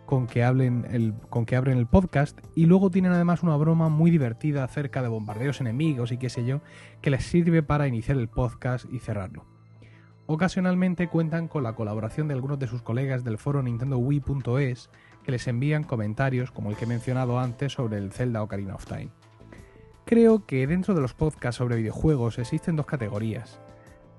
con 0.08 0.26
que, 0.26 0.44
hablen 0.44 0.88
el, 0.90 1.14
con 1.30 1.46
que 1.46 1.58
abren 1.58 1.78
el 1.78 1.86
podcast 1.86 2.40
y 2.56 2.66
luego 2.66 2.90
tienen 2.90 3.12
además 3.12 3.44
una 3.44 3.58
broma 3.58 3.90
muy 3.90 4.10
divertida 4.10 4.64
acerca 4.64 5.04
de 5.04 5.10
bombardeos 5.10 5.60
enemigos 5.62 6.14
y 6.14 6.18
qué 6.18 6.30
sé 6.30 6.46
yo, 6.46 6.62
que 7.02 7.12
les 7.12 7.26
sirve 7.26 7.62
para 7.62 7.88
iniciar 7.88 8.18
el 8.18 8.30
podcast 8.30 8.86
y 8.92 9.00
cerrarlo. 9.00 9.46
Ocasionalmente 10.26 11.10
cuentan 11.10 11.50
con 11.50 11.62
la 11.62 11.74
colaboración 11.74 12.30
de 12.30 12.34
algunos 12.34 12.58
de 12.58 12.68
sus 12.68 12.82
colegas 12.82 13.26
del 13.26 13.38
foro 13.38 13.62
nintendowii.es 13.62 14.90
que 15.24 15.32
les 15.32 15.48
envían 15.48 15.84
comentarios 15.84 16.52
como 16.52 16.70
el 16.70 16.78
que 16.78 16.86
he 16.86 16.88
mencionado 16.88 17.38
antes 17.38 17.74
sobre 17.74 17.98
el 17.98 18.14
Zelda 18.14 18.42
Ocarina 18.42 18.76
of 18.76 18.86
Time. 18.86 19.10
Creo 20.06 20.46
que 20.46 20.68
dentro 20.68 20.96
de 20.96 21.02
los 21.02 21.14
podcasts 21.14 21.58
sobre 21.58 21.76
videojuegos 21.76 22.40
existen 22.40 22.78
dos 22.78 22.86
categorías 22.86 23.60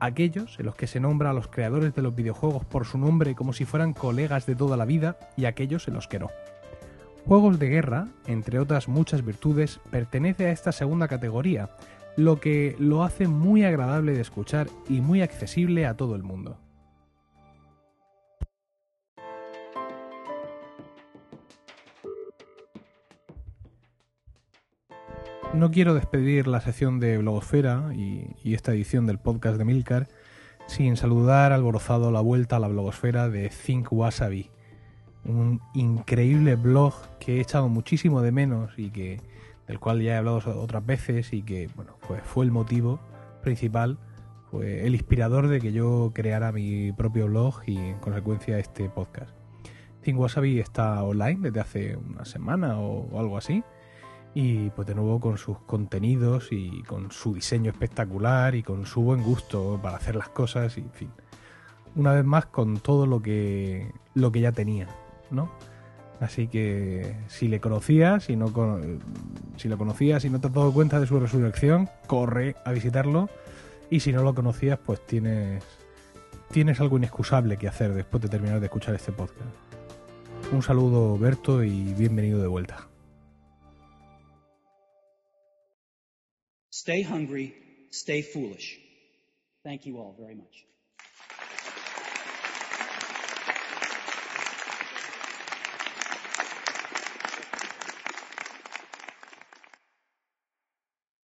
aquellos 0.01 0.59
en 0.59 0.67
los 0.67 0.75
que 0.75 0.87
se 0.87 1.01
nombra 1.01 1.31
a 1.31 1.33
los 1.35 1.49
creadores 1.49 1.95
de 1.95 2.03
los 2.03 2.15
videojuegos 2.15 2.65
por 2.65 2.87
su 2.87 2.99
nombre 2.99 3.35
como 3.35 3.53
si 3.53 3.65
fueran 3.65 3.93
colegas 3.93 4.47
de 4.47 4.57
toda 4.57 4.77
la 4.77 4.85
vida 4.85 5.19
y 5.37 5.45
aquellos 5.45 5.89
en 5.89 5.95
los 5.95 6.09
que 6.09 6.19
no. 6.19 6.31
Juegos 7.27 7.59
de 7.59 7.69
guerra, 7.69 8.09
entre 8.27 8.59
otras 8.59 8.89
muchas 8.89 9.25
virtudes, 9.25 9.81
pertenece 9.91 10.47
a 10.47 10.53
esta 10.53 10.73
segunda 10.73 11.09
categoría, 11.09 11.71
lo 12.17 12.41
que 12.41 12.75
lo 12.79 13.05
hace 13.05 13.29
muy 13.29 13.65
agradable 13.65 14.13
de 14.13 14.23
escuchar 14.23 14.69
y 14.89 15.01
muy 15.01 15.23
accesible 15.23 15.87
a 15.87 15.95
todo 15.95 16.17
el 16.17 16.23
mundo. 16.23 16.59
No 25.59 25.73
quiero 25.73 25.93
despedir 25.93 26.47
la 26.47 26.61
sección 26.61 27.01
de 27.01 27.19
Blogosfera 27.19 27.91
y, 27.93 28.55
esta 28.55 28.73
edición 28.73 29.09
del 29.09 29.19
podcast 29.19 29.59
de 29.59 29.65
Milcar 29.65 30.07
sin 30.69 30.97
saludar 30.97 31.51
alborozado 31.51 32.13
la 32.13 32.21
vuelta 32.21 32.55
a 32.57 32.59
la 32.61 32.69
blogosfera 32.69 33.29
de 33.29 33.49
Think 33.49 33.93
Wasabi, 33.93 34.53
un 35.25 35.61
increíble 35.75 36.55
blog 36.55 36.95
que 37.19 37.39
he 37.39 37.41
echado 37.41 37.69
muchísimo 37.69 38.23
de 38.23 38.31
menos 38.31 38.79
y 38.79 38.91
que 38.91 39.21
del 39.67 39.81
cual 39.81 40.01
ya 40.01 40.13
he 40.13 40.17
hablado 40.19 40.41
otras 40.63 40.87
veces 40.87 41.33
y 41.33 41.43
que 41.43 41.69
bueno, 41.75 41.97
pues 42.07 42.23
fue 42.23 42.45
el 42.45 42.53
motivo 42.53 43.01
principal, 43.43 43.99
fue 44.53 44.87
el 44.87 44.95
inspirador 44.95 45.49
de 45.49 45.61
que 45.61 45.73
yo 45.73 46.13
creara 46.15 46.53
mi 46.53 46.93
propio 46.93 47.27
blog 47.27 47.63
y 47.67 47.79
en 47.79 47.99
consecuencia 47.99 48.61
este 48.61 48.89
podcast. 48.91 49.33
Think 50.03 50.21
Wasabi 50.21 50.61
está 50.61 51.03
online 51.03 51.41
desde 51.41 51.59
hace 51.59 51.97
una 51.97 52.25
semana 52.25 52.79
o 52.79 53.19
algo 53.19 53.37
así 53.37 53.65
y 54.35 54.71
pues 54.71 54.87
de 54.87 54.95
nuevo 54.95 55.21
con 55.21 55.39
sus 55.39 55.59
contenidos 55.61 56.49
y 56.51 56.83
con 56.83 57.11
su 57.11 57.35
diseño 57.35 57.71
espectacular 57.71 58.55
y 58.55 58.63
con 58.63 58.87
su 58.87 59.03
buen 59.03 59.23
gusto 59.23 59.79
para 59.83 59.97
hacer 59.97 60.17
las 60.17 60.29
cosas 60.29 60.77
y 60.79 60.83
en 60.83 60.93
fin. 60.93 61.11
Una 61.97 62.13
vez 62.13 62.25
más 62.25 62.47
con 62.47 62.79
todo 62.79 63.07
lo 63.07 63.23
que 63.23 63.93
lo 64.15 64.31
que 64.31 64.41
ya 64.41 64.53
tenía, 64.53 64.89
¿no? 65.31 65.51
Así 66.21 66.49
que 66.49 67.17
si 67.29 67.49
le 67.49 67.61
conocías, 67.61 68.25
si 68.25 68.37
no 68.37 68.53
si 69.57 69.69
lo 69.69 69.79
conocías 69.79 70.25
y 70.25 70.31
no 70.31 70.41
te 70.41 70.49
has 70.49 70.53
dado 70.53 70.73
cuenta 70.73 71.01
de 71.01 71.07
su 71.07 71.19
resurrección, 71.19 71.89
corre 72.07 72.57
a 72.65 72.73
visitarlo 72.73 73.29
y 73.91 74.01
si 74.01 74.13
no 74.13 74.23
lo 74.23 74.35
conocías, 74.35 74.79
pues 74.79 75.05
tienes 75.07 75.65
tienes 76.51 76.81
algo 76.81 76.97
inexcusable 76.97 77.57
que 77.57 77.69
hacer 77.69 77.95
después 77.95 78.23
de 78.23 78.29
terminar 78.29 78.61
de 78.61 78.67
escuchar 78.67 78.95
este 78.95 79.13
podcast. 79.13 79.41
Un 80.53 80.63
saludo 80.63 81.17
Berto 81.19 81.63
y 81.63 81.95
bienvenido 81.95 82.41
de 82.41 82.47
vuelta. 82.47 82.89
Stay 86.79 87.03
hungry, 87.03 87.53
stay 87.91 88.23
foolish. 88.23 88.79
Thank 89.65 89.85
you 89.85 89.99
all 89.99 90.15
very 90.17 90.37
much. 90.37 90.68